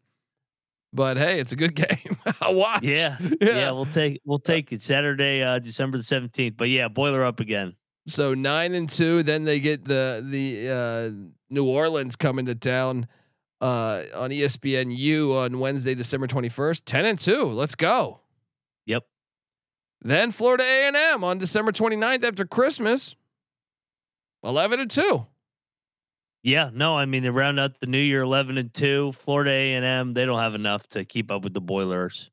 but 0.93 1.17
hey, 1.19 1.41
it's 1.41 1.53
a 1.53 1.57
good 1.57 1.75
game. 1.77 2.17
I'll 2.41 2.55
watch. 2.55 2.83
Yeah, 2.85 3.19
yeah, 3.41 3.71
we'll 3.73 3.85
take 3.85 4.21
we'll 4.25 4.39
take 4.39 4.73
it 4.73 4.81
Saturday, 4.81 5.43
uh 5.43 5.59
December 5.59 5.99
the 5.99 6.05
seventeenth. 6.05 6.57
But 6.57 6.71
yeah, 6.71 6.89
boiler 6.89 7.23
up 7.25 7.41
again. 7.41 7.75
So 8.07 8.33
nine 8.35 8.75
and 8.75 8.89
two. 8.89 9.23
Then 9.23 9.45
they 9.45 9.61
get 9.61 9.85
the 9.85 10.25
the 10.27 10.71
uh, 10.71 11.33
New 11.51 11.65
Orleans 11.67 12.17
coming 12.17 12.47
to 12.47 12.55
town 12.55 13.09
uh, 13.61 14.05
on 14.15 14.31
ESPNU 14.31 15.35
on 15.45 15.59
Wednesday, 15.59 15.95
December 15.95 16.27
twenty 16.27 16.49
first. 16.49 16.85
Ten 16.87 17.05
and 17.07 17.19
two. 17.19 17.45
Let's 17.45 17.75
go. 17.75 18.21
Then 20.05 20.31
Florida 20.31 20.63
A 20.65 20.87
and 20.87 20.97
M 20.97 21.25
on 21.25 21.39
December 21.39 21.73
29th 21.73 22.25
after 22.25 22.45
Christmas. 22.45 23.17
Eleven 24.45 24.79
and 24.79 24.91
two. 24.91 25.27
Yeah, 26.43 26.69
no, 26.75 26.99
I 26.99 27.07
mean 27.07 27.23
they 27.23 27.31
round 27.31 27.59
out 27.59 27.81
the 27.81 27.87
new 27.87 27.99
year 27.99 28.21
eleven 28.21 28.59
and 28.59 28.73
two. 28.73 29.13
Florida 29.13 29.51
A 29.51 29.75
and 29.75 29.85
M, 29.85 30.13
they 30.13 30.27
don't 30.27 30.39
have 30.39 30.55
enough 30.55 30.87
to 30.91 31.07
keep 31.07 31.31
up 31.31 31.43
with 31.43 31.55
the 31.55 31.63
Boilers. 31.63 32.31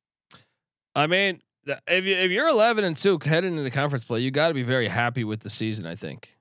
I 0.93 1.07
mean, 1.07 1.41
if 1.65 2.05
you 2.05 2.13
if 2.13 2.29
you're 2.29 2.49
eleven 2.49 2.83
and 2.83 2.97
two 2.97 3.17
heading 3.23 3.57
into 3.57 3.71
conference 3.71 4.03
play, 4.03 4.19
you 4.19 4.29
got 4.29 4.49
to 4.49 4.53
be 4.53 4.63
very 4.63 4.89
happy 4.89 5.23
with 5.23 5.39
the 5.39 5.49
season. 5.49 5.85
I 5.85 5.95
think. 5.95 6.35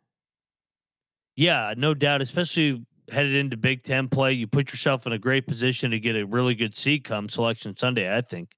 Yeah, 1.37 1.75
no 1.77 1.95
doubt, 1.95 2.21
especially 2.23 2.85
headed 3.12 3.37
into 3.37 3.57
Big 3.57 3.85
Ten 3.85 4.09
play. 4.09 4.33
You 4.33 4.49
put 4.49 4.73
yourself 4.73 5.07
in 5.07 5.12
a 5.12 5.19
great 5.19 5.47
position 5.47 5.93
to 5.93 6.01
get 6.01 6.16
a 6.16 6.27
really 6.27 6.57
good 6.57 6.77
seed 6.77 7.05
come 7.05 7.29
selection 7.29 7.77
Sunday, 7.77 8.14
I 8.14 8.21
think. 8.21 8.51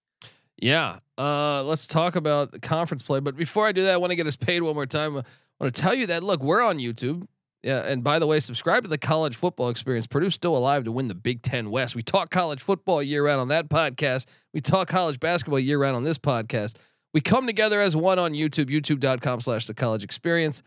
Yeah. 0.57 1.01
Uh, 1.23 1.63
let's 1.63 1.87
talk 1.87 2.17
about 2.17 2.51
the 2.51 2.59
conference 2.59 3.05
play. 3.05 3.21
But 3.21 3.37
before 3.37 3.69
I 3.69 3.71
do 3.71 3.85
that, 3.85 3.95
I 3.95 3.97
want 3.97 4.11
to 4.11 4.17
get 4.17 4.27
us 4.27 4.35
paid 4.35 4.61
one 4.63 4.75
more 4.75 4.87
time. 4.87 5.17
I 5.17 5.23
want 5.61 5.73
to 5.73 5.81
tell 5.81 5.95
you 5.95 6.09
that 6.09 6.25
look, 6.25 6.43
we're 6.43 6.63
on 6.63 6.79
YouTube. 6.79 7.27
Yeah, 7.63 7.85
and 7.85 8.03
by 8.03 8.19
the 8.19 8.27
way, 8.27 8.41
subscribe 8.41 8.83
to 8.83 8.89
the 8.89 8.99
college 8.99 9.37
football 9.37 9.69
experience. 9.69 10.09
Purdue's 10.09 10.35
still 10.35 10.57
alive 10.57 10.83
to 10.83 10.91
win 10.91 11.07
the 11.07 11.15
Big 11.15 11.43
Ten 11.43 11.71
West. 11.71 11.95
We 11.95 12.03
talk 12.03 12.31
college 12.31 12.61
football 12.61 13.01
year 13.01 13.25
round 13.25 13.41
on 13.41 13.47
that 13.49 13.69
podcast. 13.69 14.27
We 14.53 14.61
talk 14.61 14.89
college 14.89 15.21
basketball 15.21 15.61
year 15.61 15.79
round 15.79 15.95
on 15.95 16.03
this 16.03 16.19
podcast. 16.19 16.75
We 17.15 17.21
come 17.21 17.47
together 17.47 17.81
as 17.81 17.95
one 17.95 18.19
on 18.19 18.33
YouTube, 18.33 18.69
youtube.com 18.69 19.43
slash 19.43 19.69
the 19.69 19.75
college 19.75 20.03
experience. 20.03 20.65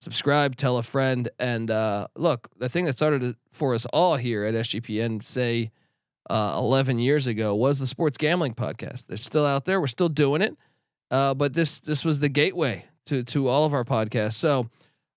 Subscribe, 0.00 0.56
tell 0.56 0.78
a 0.78 0.82
friend, 0.82 1.28
and 1.38 1.70
uh, 1.70 2.06
look, 2.16 2.48
the 2.56 2.70
thing 2.70 2.86
that 2.86 2.96
started 2.96 3.36
for 3.52 3.74
us 3.74 3.84
all 3.92 4.16
here 4.16 4.44
at 4.44 4.54
SGPN, 4.54 5.22
say 5.22 5.70
uh, 6.30 6.54
11 6.56 6.98
years 6.98 7.26
ago, 7.26 7.54
was 7.54 7.78
the 7.78 7.86
sports 7.86 8.18
gambling 8.18 8.54
podcast. 8.54 9.06
They're 9.06 9.16
still 9.16 9.46
out 9.46 9.64
there. 9.64 9.80
We're 9.80 9.86
still 9.86 10.08
doing 10.08 10.42
it, 10.42 10.56
uh, 11.10 11.34
but 11.34 11.54
this 11.54 11.78
this 11.80 12.04
was 12.04 12.20
the 12.20 12.28
gateway 12.28 12.86
to 13.06 13.22
to 13.24 13.48
all 13.48 13.64
of 13.64 13.74
our 13.74 13.84
podcasts. 13.84 14.34
So. 14.34 14.68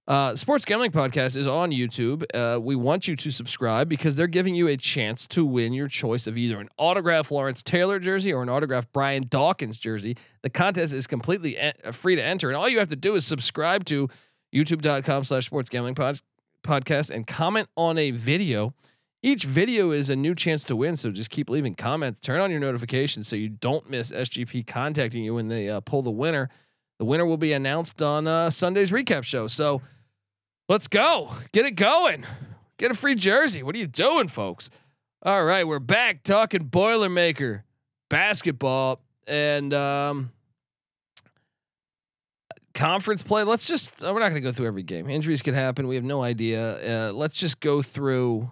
Uh, 0.07 0.35
Sports 0.35 0.65
Gambling 0.65 0.91
Podcast 0.91 1.37
is 1.37 1.45
on 1.45 1.69
YouTube. 1.69 2.23
Uh, 2.33 2.59
we 2.59 2.75
want 2.75 3.07
you 3.07 3.15
to 3.15 3.31
subscribe 3.31 3.87
because 3.87 4.15
they're 4.15 4.27
giving 4.27 4.55
you 4.55 4.67
a 4.67 4.75
chance 4.75 5.27
to 5.27 5.45
win 5.45 5.73
your 5.73 5.87
choice 5.87 6.25
of 6.25 6.37
either 6.37 6.59
an 6.59 6.67
autographed 6.77 7.31
Lawrence 7.31 7.61
Taylor 7.61 7.99
jersey 7.99 8.33
or 8.33 8.41
an 8.41 8.49
autographed 8.49 8.91
Brian 8.91 9.27
Dawkins 9.29 9.77
jersey. 9.77 10.17
The 10.41 10.49
contest 10.49 10.93
is 10.93 11.05
completely 11.05 11.55
en- 11.55 11.75
uh, 11.85 11.91
free 11.91 12.15
to 12.15 12.21
enter, 12.21 12.49
and 12.49 12.57
all 12.57 12.67
you 12.67 12.79
have 12.79 12.89
to 12.89 12.95
do 12.95 13.13
is 13.15 13.25
subscribe 13.25 13.85
to 13.85 14.09
youtube.com 14.53 15.23
slash 15.23 15.45
sports 15.45 15.69
gambling 15.69 15.95
pod- 15.95 16.19
podcast 16.63 17.11
and 17.11 17.25
comment 17.25 17.69
on 17.77 17.97
a 17.97 18.11
video. 18.11 18.73
Each 19.23 19.43
video 19.43 19.91
is 19.91 20.09
a 20.09 20.15
new 20.15 20.33
chance 20.33 20.63
to 20.65 20.75
win, 20.75 20.97
so 20.97 21.11
just 21.11 21.29
keep 21.29 21.47
leaving 21.47 21.75
comments. 21.75 22.19
Turn 22.19 22.41
on 22.41 22.49
your 22.49 22.59
notifications 22.59 23.27
so 23.27 23.35
you 23.35 23.49
don't 23.49 23.87
miss 23.87 24.11
SGP 24.11 24.65
contacting 24.65 25.23
you 25.23 25.35
when 25.35 25.47
they 25.47 25.69
uh, 25.69 25.79
pull 25.81 26.01
the 26.01 26.11
winner. 26.11 26.49
The 26.97 27.05
winner 27.05 27.25
will 27.25 27.37
be 27.37 27.53
announced 27.53 28.01
on 28.01 28.25
uh, 28.25 28.49
Sunday's 28.49 28.91
recap 28.91 29.23
show. 29.23 29.47
So 29.47 29.83
let's 30.67 30.87
go, 30.87 31.29
get 31.51 31.67
it 31.67 31.71
going, 31.71 32.25
get 32.77 32.89
a 32.89 32.95
free 32.95 33.13
jersey. 33.13 33.61
What 33.61 33.75
are 33.75 33.79
you 33.79 33.87
doing, 33.87 34.27
folks? 34.27 34.71
All 35.21 35.45
right, 35.45 35.67
we're 35.67 35.77
back 35.77 36.23
talking 36.23 36.67
Boilermaker 36.69 37.61
basketball 38.09 39.01
and 39.27 39.71
um, 39.71 40.31
conference 42.73 43.21
play. 43.21 43.43
Let's 43.43 43.67
just 43.67 44.01
we're 44.01 44.13
not 44.13 44.29
going 44.29 44.33
to 44.33 44.41
go 44.41 44.51
through 44.51 44.65
every 44.65 44.81
game. 44.81 45.07
Injuries 45.11 45.43
could 45.43 45.53
happen. 45.53 45.87
We 45.87 45.93
have 45.93 46.03
no 46.03 46.23
idea. 46.23 47.09
Uh, 47.09 47.11
let's 47.11 47.35
just 47.35 47.59
go 47.59 47.83
through 47.83 48.51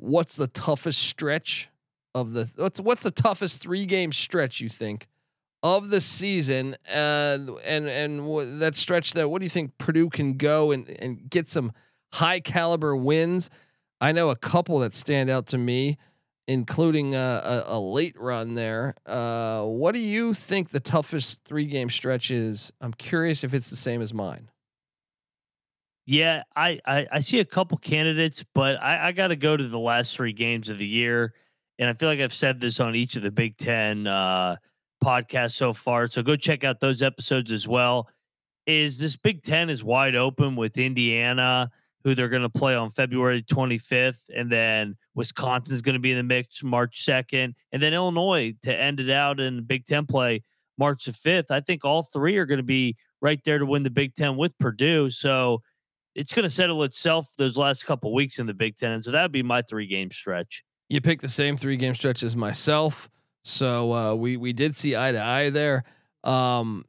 what's 0.00 0.36
the 0.36 0.48
toughest 0.48 1.02
stretch 1.02 1.68
of 2.14 2.32
the 2.32 2.50
what's 2.56 2.80
what's 2.80 3.02
the 3.02 3.10
toughest 3.10 3.62
three 3.62 3.86
game 3.86 4.12
stretch 4.12 4.60
you 4.60 4.68
think 4.68 5.06
of 5.62 5.90
the 5.90 6.00
season? 6.00 6.76
Uh, 6.88 7.38
and 7.64 7.88
and 7.88 8.18
w- 8.18 8.58
that 8.58 8.76
stretch 8.76 9.12
that 9.12 9.28
what 9.28 9.40
do 9.40 9.44
you 9.44 9.50
think 9.50 9.76
Purdue 9.78 10.08
can 10.08 10.36
go 10.36 10.72
and 10.72 10.88
and 10.88 11.28
get 11.28 11.46
some 11.46 11.72
high 12.14 12.40
caliber 12.40 12.96
wins? 12.96 13.50
I 14.00 14.12
know 14.12 14.30
a 14.30 14.36
couple 14.36 14.78
that 14.80 14.94
stand 14.94 15.30
out 15.30 15.46
to 15.48 15.58
me 15.58 15.98
including 16.48 17.14
a, 17.14 17.64
a, 17.68 17.76
a 17.76 17.78
late 17.78 18.18
run 18.18 18.54
there. 18.54 18.96
Uh, 19.06 19.62
what 19.62 19.92
do 19.92 20.00
you 20.00 20.34
think 20.34 20.70
the 20.70 20.80
toughest 20.80 21.44
three 21.44 21.66
game 21.66 21.88
stretch 21.88 22.32
is? 22.32 22.72
I'm 22.80 22.92
curious 22.92 23.44
if 23.44 23.54
it's 23.54 23.70
the 23.70 23.76
same 23.76 24.02
as 24.02 24.12
mine 24.12 24.49
Yeah, 26.06 26.42
I, 26.56 26.80
I 26.86 27.06
I 27.12 27.20
see 27.20 27.40
a 27.40 27.44
couple 27.44 27.78
candidates, 27.78 28.44
but 28.54 28.82
I, 28.82 29.08
I 29.08 29.12
got 29.12 29.28
to 29.28 29.36
go 29.36 29.56
to 29.56 29.68
the 29.68 29.78
last 29.78 30.16
three 30.16 30.32
games 30.32 30.68
of 30.68 30.78
the 30.78 30.86
year, 30.86 31.34
and 31.78 31.88
I 31.88 31.92
feel 31.92 32.08
like 32.08 32.20
I've 32.20 32.34
said 32.34 32.60
this 32.60 32.80
on 32.80 32.94
each 32.94 33.16
of 33.16 33.22
the 33.22 33.30
Big 33.30 33.56
Ten 33.56 34.06
uh, 34.06 34.56
podcasts 35.04 35.54
so 35.54 35.72
far. 35.72 36.08
So 36.08 36.22
go 36.22 36.36
check 36.36 36.64
out 36.64 36.80
those 36.80 37.02
episodes 37.02 37.52
as 37.52 37.68
well. 37.68 38.08
Is 38.66 38.98
this 38.98 39.16
Big 39.16 39.42
Ten 39.42 39.70
is 39.70 39.84
wide 39.84 40.16
open 40.16 40.56
with 40.56 40.78
Indiana, 40.78 41.70
who 42.02 42.14
they're 42.14 42.28
going 42.28 42.42
to 42.42 42.48
play 42.48 42.74
on 42.74 42.90
February 42.90 43.42
25th, 43.42 44.30
and 44.34 44.50
then 44.50 44.96
Wisconsin 45.14 45.74
is 45.74 45.82
going 45.82 45.94
to 45.94 46.00
be 46.00 46.12
in 46.12 46.16
the 46.16 46.22
mix 46.22 46.62
March 46.62 47.04
2nd, 47.04 47.54
and 47.72 47.82
then 47.82 47.94
Illinois 47.94 48.54
to 48.62 48.74
end 48.74 49.00
it 49.00 49.10
out 49.10 49.38
in 49.38 49.62
Big 49.64 49.84
Ten 49.84 50.06
play 50.06 50.42
March 50.78 51.04
the 51.04 51.12
5th. 51.12 51.50
I 51.50 51.60
think 51.60 51.84
all 51.84 52.02
three 52.02 52.36
are 52.38 52.46
going 52.46 52.58
to 52.58 52.64
be 52.64 52.96
right 53.20 53.42
there 53.44 53.58
to 53.58 53.66
win 53.66 53.82
the 53.82 53.90
Big 53.90 54.14
Ten 54.14 54.36
with 54.36 54.58
Purdue. 54.58 55.10
So 55.10 55.62
it's 56.14 56.32
going 56.32 56.42
to 56.44 56.50
settle 56.50 56.82
itself 56.82 57.28
those 57.38 57.56
last 57.56 57.86
couple 57.86 58.12
weeks 58.12 58.38
in 58.38 58.46
the 58.46 58.54
Big 58.54 58.76
Ten. 58.76 59.02
So 59.02 59.10
that 59.12 59.22
would 59.22 59.32
be 59.32 59.42
my 59.42 59.62
three 59.62 59.86
game 59.86 60.10
stretch. 60.10 60.64
you 60.88 61.00
picked 61.00 61.22
the 61.22 61.28
same 61.28 61.56
three 61.56 61.76
game 61.76 61.94
stretch 61.94 62.22
as 62.22 62.36
myself. 62.36 63.08
So 63.44 63.92
uh, 63.92 64.14
we 64.14 64.36
we 64.36 64.52
did 64.52 64.76
see 64.76 64.96
eye 64.96 65.12
to 65.12 65.22
eye 65.22 65.50
there. 65.50 65.84
Um, 66.24 66.84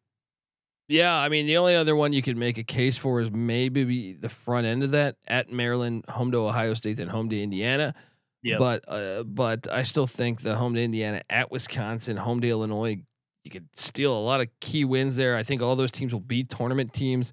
yeah, 0.89 1.15
I 1.15 1.29
mean 1.29 1.45
the 1.45 1.57
only 1.57 1.75
other 1.75 1.95
one 1.95 2.12
you 2.12 2.21
could 2.21 2.36
make 2.36 2.57
a 2.57 2.63
case 2.63 2.97
for 2.97 3.21
is 3.21 3.31
maybe 3.31 3.86
be 3.86 4.13
the 4.13 4.27
front 4.27 4.67
end 4.67 4.84
of 4.84 4.91
that 4.91 5.15
at 5.25 5.49
Maryland, 5.49 6.03
home 6.10 6.31
to 6.31 6.39
Ohio 6.39 6.73
State, 6.73 6.97
then 6.97 7.07
home 7.07 7.29
to 7.29 7.41
Indiana. 7.41 7.95
Yep. 8.43 8.60
But 8.60 8.84
uh, 8.88 9.23
but 9.23 9.71
I 9.71 9.84
still 9.84 10.07
think 10.07 10.41
the 10.41 10.55
home 10.55 10.73
to 10.73 10.81
Indiana, 10.81 11.21
at 11.29 11.51
Wisconsin, 11.51 12.17
home 12.17 12.41
to 12.41 12.49
Illinois, 12.49 13.01
you 13.43 13.51
could 13.51 13.69
steal 13.75 14.17
a 14.17 14.19
lot 14.19 14.41
of 14.41 14.47
key 14.60 14.84
wins 14.84 15.15
there. 15.15 15.38
I 15.38 15.43
think 15.43 15.62
all 15.62 15.75
those 15.75 15.91
teams 15.91 16.12
will 16.12 16.19
be 16.19 16.43
tournament 16.43 16.91
teams. 16.91 17.31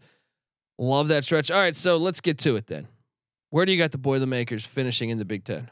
Love 0.79 1.09
that 1.09 1.25
stretch. 1.25 1.51
All 1.51 1.59
right, 1.59 1.75
so 1.75 1.97
let's 1.97 2.21
get 2.21 2.39
to 2.39 2.57
it 2.57 2.67
then. 2.67 2.87
Where 3.51 3.67
do 3.67 3.73
you 3.73 3.79
got 3.79 3.91
the 3.91 3.99
Boilermakers 3.99 4.65
finishing 4.65 5.11
in 5.11 5.19
the 5.19 5.25
Big 5.25 5.45
Ten? 5.45 5.71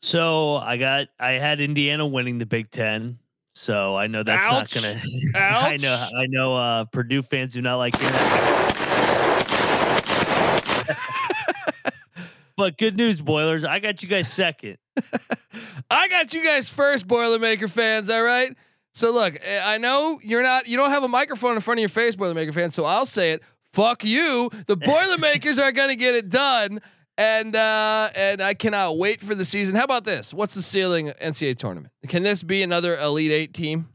So 0.00 0.56
I 0.56 0.76
got, 0.76 1.08
I 1.18 1.32
had 1.32 1.60
Indiana 1.60 2.06
winning 2.06 2.38
the 2.38 2.46
Big 2.46 2.70
Ten. 2.70 3.18
So 3.54 3.96
I 3.96 4.06
know 4.06 4.22
that's 4.22 4.46
Ouch. 4.46 4.52
not 4.52 4.82
going 4.82 4.98
to, 4.98 5.38
I 5.38 5.76
know, 5.78 6.08
I 6.16 6.26
know, 6.26 6.56
uh, 6.56 6.84
Purdue 6.84 7.22
fans 7.22 7.54
do 7.54 7.62
not 7.62 7.76
like 7.76 7.94
but 12.56 12.78
good 12.78 12.96
news, 12.96 13.20
Boilers. 13.20 13.64
I 13.64 13.80
got 13.80 14.02
you 14.02 14.08
guys 14.08 14.32
second. 14.32 14.78
I 15.90 16.08
got 16.08 16.34
you 16.34 16.44
guys 16.44 16.68
first, 16.68 17.08
Boilermaker 17.08 17.68
fans. 17.68 18.10
All 18.10 18.22
right. 18.22 18.56
So 18.94 19.12
look, 19.12 19.36
eh, 19.42 19.60
I 19.64 19.78
know 19.78 20.18
you're 20.22 20.42
not, 20.42 20.66
you 20.66 20.76
don't 20.76 20.90
have 20.90 21.04
a 21.04 21.08
microphone 21.08 21.54
in 21.54 21.60
front 21.60 21.78
of 21.78 21.82
your 21.82 21.88
face, 21.88 22.16
Boilermaker 22.16 22.52
fans. 22.52 22.74
So 22.74 22.84
I'll 22.84 23.06
say 23.06 23.32
it. 23.32 23.42
Fuck 23.72 24.02
you. 24.04 24.50
The 24.66 24.76
Boilermakers 24.84 25.58
are 25.58 25.72
gonna 25.72 25.94
get 25.94 26.14
it 26.14 26.30
done, 26.30 26.80
and 27.18 27.54
uh, 27.54 28.08
and 28.16 28.40
I 28.40 28.54
cannot 28.54 28.96
wait 28.96 29.20
for 29.20 29.34
the 29.34 29.44
season. 29.44 29.76
How 29.76 29.84
about 29.84 30.04
this? 30.04 30.32
What's 30.32 30.54
the 30.54 30.62
ceiling 30.62 31.12
NCAA 31.22 31.56
tournament? 31.58 31.92
Can 32.08 32.22
this 32.22 32.42
be 32.42 32.62
another 32.62 32.96
Elite 32.98 33.30
Eight 33.30 33.54
team? 33.54 33.88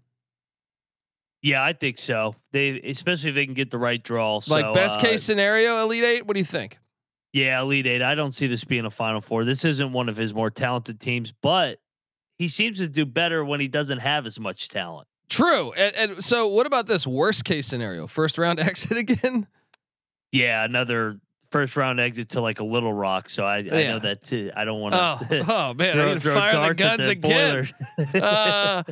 Yeah, 1.42 1.64
I 1.64 1.74
think 1.74 1.98
so. 1.98 2.36
They, 2.54 2.80
especially 2.82 3.30
if 3.30 3.36
they 3.36 3.46
can 3.46 3.54
get 3.54 3.70
the 3.70 3.78
right 3.78 4.02
draw. 4.02 4.36
Like 4.36 4.64
So, 4.66 4.74
best 4.74 5.00
uh, 5.00 5.02
case 5.02 5.24
scenario, 5.24 5.82
Elite 5.84 6.04
Eight. 6.04 6.26
What 6.26 6.36
do 6.36 6.40
you 6.40 6.46
think? 6.46 6.78
Yeah, 7.34 7.60
Elite 7.60 7.88
Eight. 7.88 8.02
I 8.02 8.16
don't 8.16 8.32
see 8.32 8.48
this 8.48 8.64
being 8.64 8.86
a 8.86 8.90
Final 8.92 9.20
Four. 9.20 9.44
This 9.44 9.66
isn't 9.66 9.92
one 9.92 10.08
of 10.08 10.16
his 10.16 10.34
more 10.34 10.50
talented 10.52 11.00
teams, 11.02 11.34
but 11.42 11.80
he 12.38 12.48
seems 12.48 12.78
to 12.80 12.88
do 12.90 13.06
better 13.06 13.44
when 13.46 13.60
he 13.60 13.68
doesn't 13.68 14.00
have 14.00 14.26
as 14.26 14.40
much 14.40 14.70
talent. 14.70 15.08
True. 15.30 15.72
And, 15.74 15.96
and 15.96 16.24
so, 16.24 16.48
what 16.48 16.66
about 16.66 16.86
this 16.86 17.08
worst 17.08 17.46
case 17.46 17.66
scenario? 17.68 18.08
First 18.08 18.38
round 18.38 18.60
exit 18.62 18.98
again. 18.98 19.48
Yeah, 20.32 20.64
another 20.66 21.20
first 21.52 21.78
round 21.78 22.00
exit 22.00 22.30
to 22.30 22.42
like 22.42 22.60
a 22.60 22.64
Little 22.64 22.94
Rock. 22.94 23.30
So 23.30 23.46
I, 23.46 23.58
I 23.58 23.62
know 23.62 24.00
that 24.00 24.24
too. 24.24 24.52
I 24.56 24.66
don't 24.66 24.82
want 24.82 24.96
Oh, 24.96 25.20
to 25.30 25.40
oh 25.48 25.70
oh, 25.70 25.74
man, 25.76 26.00
I 26.00 26.14
need 26.14 26.22
to 26.22 26.34
fire 26.34 26.68
the 26.70 26.74
guns 26.74 27.08
again. 27.08 27.70
uh, 28.16 28.84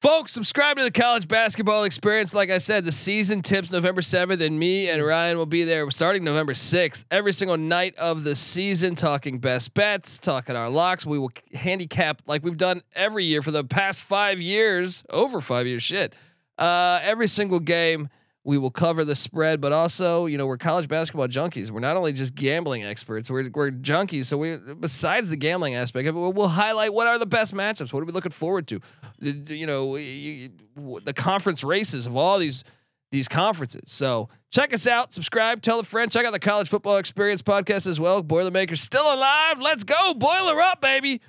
folks, 0.00 0.32
subscribe 0.32 0.78
to 0.78 0.82
the 0.82 0.90
college 0.90 1.28
basketball 1.28 1.84
experience. 1.84 2.32
Like 2.32 2.50
I 2.50 2.58
said, 2.58 2.84
the 2.84 2.92
season 2.92 3.42
tips 3.42 3.70
November 3.70 4.00
7th, 4.00 4.40
and 4.40 4.58
me 4.58 4.88
and 4.88 5.04
Ryan 5.04 5.36
will 5.36 5.46
be 5.46 5.64
there 5.64 5.88
starting 5.90 6.24
November 6.24 6.54
6th. 6.54 7.04
Every 7.10 7.32
single 7.32 7.58
night 7.58 7.94
of 7.96 8.24
the 8.24 8.34
season, 8.34 8.94
talking 8.94 9.38
best 9.38 9.74
bets, 9.74 10.18
talking 10.18 10.56
our 10.56 10.70
locks. 10.70 11.04
We 11.04 11.18
will 11.18 11.32
handicap 11.52 12.22
like 12.26 12.42
we've 12.42 12.56
done 12.56 12.82
every 12.94 13.24
year 13.24 13.42
for 13.42 13.50
the 13.50 13.62
past 13.62 14.02
five 14.02 14.40
years, 14.40 15.04
over 15.10 15.40
five 15.40 15.66
years. 15.66 15.82
Shit. 15.82 16.14
Uh, 16.56 17.00
every 17.02 17.28
single 17.28 17.60
game. 17.60 18.08
We 18.42 18.56
will 18.56 18.70
cover 18.70 19.04
the 19.04 19.14
spread, 19.14 19.60
but 19.60 19.72
also, 19.72 20.24
you 20.24 20.38
know, 20.38 20.46
we're 20.46 20.56
college 20.56 20.88
basketball 20.88 21.28
junkies. 21.28 21.70
We're 21.70 21.80
not 21.80 21.98
only 21.98 22.12
just 22.12 22.34
gambling 22.34 22.82
experts; 22.82 23.30
we're 23.30 23.50
we're 23.52 23.70
junkies. 23.70 24.26
So 24.26 24.38
we, 24.38 24.56
besides 24.56 25.28
the 25.28 25.36
gambling 25.36 25.74
aspect 25.74 26.08
of 26.08 26.16
it, 26.16 26.18
we'll, 26.18 26.48
highlight 26.48 26.94
what 26.94 27.06
are 27.06 27.18
the 27.18 27.26
best 27.26 27.54
matchups. 27.54 27.92
What 27.92 28.02
are 28.02 28.06
we 28.06 28.12
looking 28.12 28.32
forward 28.32 28.66
to? 28.68 28.80
You 29.20 29.66
know, 29.66 29.96
the 29.96 31.12
conference 31.14 31.62
races 31.62 32.06
of 32.06 32.16
all 32.16 32.38
these 32.38 32.64
these 33.10 33.28
conferences. 33.28 33.90
So 33.90 34.28
check 34.50 34.72
us 34.72 34.86
out, 34.86 35.12
subscribe, 35.12 35.62
tell 35.62 35.80
a 35.80 35.84
friend, 35.84 36.10
check 36.10 36.24
out 36.24 36.32
the 36.32 36.38
College 36.38 36.68
Football 36.68 36.96
Experience 36.96 37.42
podcast 37.42 37.86
as 37.86 38.00
well. 38.00 38.22
Boilermakers 38.22 38.80
still 38.80 39.12
alive. 39.12 39.60
Let's 39.60 39.84
go, 39.84 40.14
boiler 40.14 40.60
up, 40.60 40.80
baby. 40.80 41.20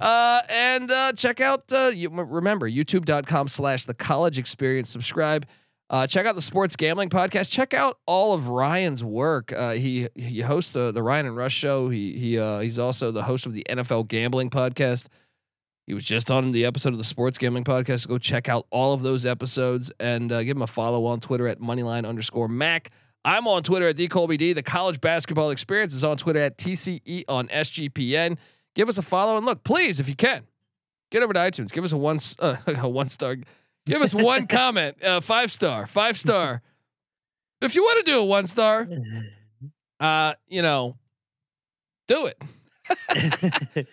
Uh, 0.00 0.40
and 0.48 0.90
uh, 0.90 1.12
check 1.12 1.40
out 1.40 1.72
uh, 1.72 1.90
you, 1.92 2.08
remember 2.08 2.70
youtube.com 2.70 3.48
slash 3.48 3.84
the 3.84 3.94
college 3.94 4.38
experience 4.38 4.90
subscribe 4.90 5.44
uh, 5.90 6.06
check 6.06 6.26
out 6.26 6.34
the 6.34 6.42
sports 6.42 6.76
gambling 6.76 7.08
podcast. 7.08 7.50
Check 7.50 7.72
out 7.72 7.98
all 8.06 8.34
of 8.34 8.48
ryan's 8.48 9.02
work. 9.02 9.52
Uh, 9.52 9.72
he 9.72 10.08
he 10.14 10.42
hosts 10.42 10.70
the, 10.70 10.92
the 10.92 11.02
ryan 11.02 11.26
and 11.26 11.36
rush 11.36 11.54
show. 11.54 11.88
He 11.88 12.12
he 12.18 12.38
uh, 12.38 12.60
he's 12.60 12.78
also 12.78 13.10
the 13.10 13.22
host 13.22 13.46
of 13.46 13.54
the 13.54 13.64
nfl 13.68 14.06
gambling 14.06 14.50
podcast. 14.50 15.08
He 15.86 15.94
was 15.94 16.04
just 16.04 16.30
on 16.30 16.52
the 16.52 16.66
episode 16.66 16.92
of 16.92 16.98
the 16.98 17.04
sports 17.04 17.38
gambling 17.38 17.64
podcast. 17.64 18.06
Go 18.06 18.18
check 18.18 18.48
out 18.50 18.66
all 18.70 18.92
of 18.92 19.00
those 19.02 19.24
episodes 19.24 19.90
and 19.98 20.30
uh, 20.30 20.42
give 20.42 20.56
him 20.56 20.62
a 20.62 20.66
follow 20.66 21.06
on 21.06 21.20
twitter 21.20 21.48
at 21.48 21.60
moneyline 21.60 22.06
underscore 22.06 22.48
mac. 22.48 22.90
I'm 23.24 23.48
on 23.48 23.62
twitter 23.62 23.88
at 23.88 23.96
dcolbd 23.96 24.54
the 24.54 24.62
college 24.62 25.00
basketball 25.00 25.50
experience 25.50 25.94
is 25.94 26.04
on 26.04 26.18
twitter 26.18 26.40
at 26.40 26.56
tce 26.58 27.24
on 27.28 27.48
sgpn 27.48 28.36
give 28.74 28.88
us 28.88 28.96
a 28.96 29.02
follow 29.02 29.36
and 29.36 29.44
look 29.44 29.64
please 29.64 30.00
if 30.00 30.08
you 30.08 30.14
can. 30.14 30.44
Get 31.10 31.22
over 31.22 31.32
to 31.32 31.40
itunes. 31.40 31.72
Give 31.72 31.84
us 31.84 31.92
a 31.92 31.96
one 31.96 32.18
a 32.38 32.88
one 32.88 33.08
star 33.08 33.36
give 33.88 34.02
us 34.02 34.14
one 34.14 34.46
comment 34.46 35.02
uh, 35.02 35.20
five 35.20 35.52
star 35.52 35.86
five 35.86 36.18
star. 36.18 36.62
If 37.60 37.74
you 37.74 37.82
want 37.82 38.04
to 38.04 38.10
do 38.12 38.18
a 38.20 38.24
one 38.24 38.46
star 38.46 38.88
uh 40.00 40.34
you 40.46 40.62
know 40.62 40.96
do 42.06 42.26
it. 42.26 42.42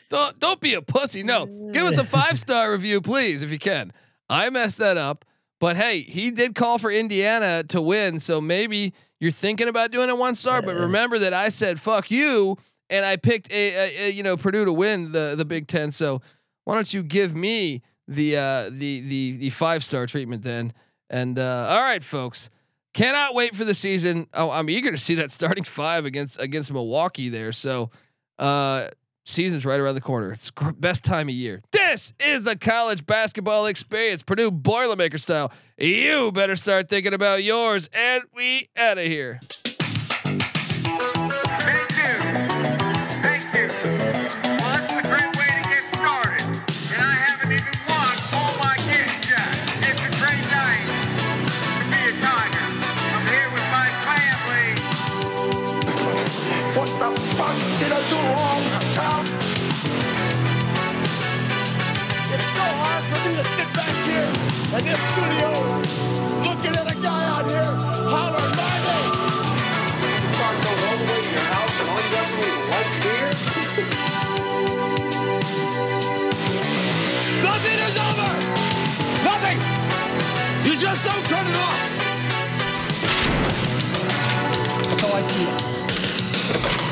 Don't 0.10 0.40
don't 0.40 0.62
be 0.62 0.74
a 0.76 0.82
pussy. 0.82 1.22
No 1.24 1.46
give 1.74 1.86
us 1.86 1.98
a 1.98 2.04
five 2.06 2.40
star 2.40 2.72
review 2.72 3.02
please 3.02 3.42
if 3.44 3.52
you 3.52 3.60
can. 3.60 3.92
I 4.30 4.50
messed 4.50 4.78
that 4.78 4.98
up 4.98 5.26
but 5.60 5.76
hey 5.78 6.02
he 6.02 6.32
did 6.32 6.56
call 6.56 6.78
for 6.78 6.92
indiana 6.92 7.64
to 7.64 7.82
win 7.82 8.20
so 8.20 8.40
maybe 8.42 8.94
you're 9.20 9.32
thinking 9.32 9.68
about 9.68 9.92
doing 9.92 10.10
a 10.10 10.16
one 10.16 10.36
star 10.36 10.62
but 10.62 10.76
remember 10.76 11.18
that 11.20 11.34
i 11.34 11.50
said 11.50 11.80
fuck 11.80 12.12
you 12.12 12.58
and 12.90 13.06
i 13.06 13.16
picked 13.16 13.52
a, 13.52 13.54
a, 13.74 14.08
a 14.08 14.12
you 14.12 14.24
know 14.24 14.38
purdue 14.38 14.66
to 14.66 14.74
win 14.74 15.12
the 15.12 15.34
the 15.38 15.46
big 15.46 15.68
ten 15.68 15.92
so 15.92 16.22
why 16.66 16.76
don't 16.76 16.94
you 16.94 17.04
give 17.04 17.36
me 17.36 17.82
the 18.08 18.38
uh, 18.38 18.64
the 18.70 19.02
the 19.02 19.38
the 19.38 19.50
five 19.50 19.84
star 19.84 20.06
treatment 20.08 20.44
then. 20.44 20.74
And 21.10 21.38
uh, 21.38 21.68
all 21.70 21.82
right, 21.82 22.04
folks, 22.04 22.50
cannot 22.94 23.36
wait 23.36 23.56
for 23.56 23.64
the 23.64 23.76
season. 23.76 24.28
Oh, 24.34 24.50
I'm 24.50 24.70
eager 24.70 24.92
to 24.92 24.98
see 24.98 25.16
that 25.16 25.32
starting 25.32 25.64
five 25.66 26.06
against 26.06 26.40
against 26.40 26.72
Milwaukee 26.72 27.30
there. 27.30 27.52
So 27.52 27.90
uh, 28.40 28.88
season's 29.24 29.66
right 29.66 29.80
around 29.80 29.96
the 29.96 30.02
corner. 30.02 30.32
It's 30.32 30.52
best 30.78 31.04
time 31.04 31.30
of 31.30 31.36
year. 31.36 31.62
This 31.72 32.14
is 32.20 32.44
the 32.44 32.56
college 32.56 33.06
basketball 33.06 33.68
experience, 33.68 34.24
Purdue 34.24 34.52
Boilermaker 34.52 35.20
style. 35.20 35.52
You 35.78 36.32
better 36.32 36.56
start 36.56 36.90
thinking 36.90 37.14
about 37.14 37.44
yours, 37.44 37.90
and 37.94 38.24
we 38.34 38.70
out 38.76 38.98
of 38.98 39.06
here. 39.06 39.40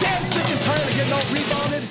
Damn 0.01 0.23
sick 0.25 0.49
and 0.49 0.61
tired 0.61 0.87
of 0.87 0.95
getting 0.95 1.13
all 1.13 1.27
rebounded. 1.31 1.83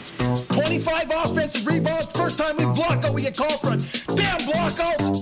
25 0.48 1.10
offensive 1.24 1.66
rebounds. 1.66 2.12
First 2.12 2.38
time 2.38 2.56
we 2.56 2.64
block 2.64 3.04
out, 3.04 3.14
we 3.14 3.22
get 3.22 3.36
called 3.36 3.60
for 3.60 3.72
a 3.72 4.16
damn 4.16 4.44
block 4.46 4.78
out. 4.80 5.21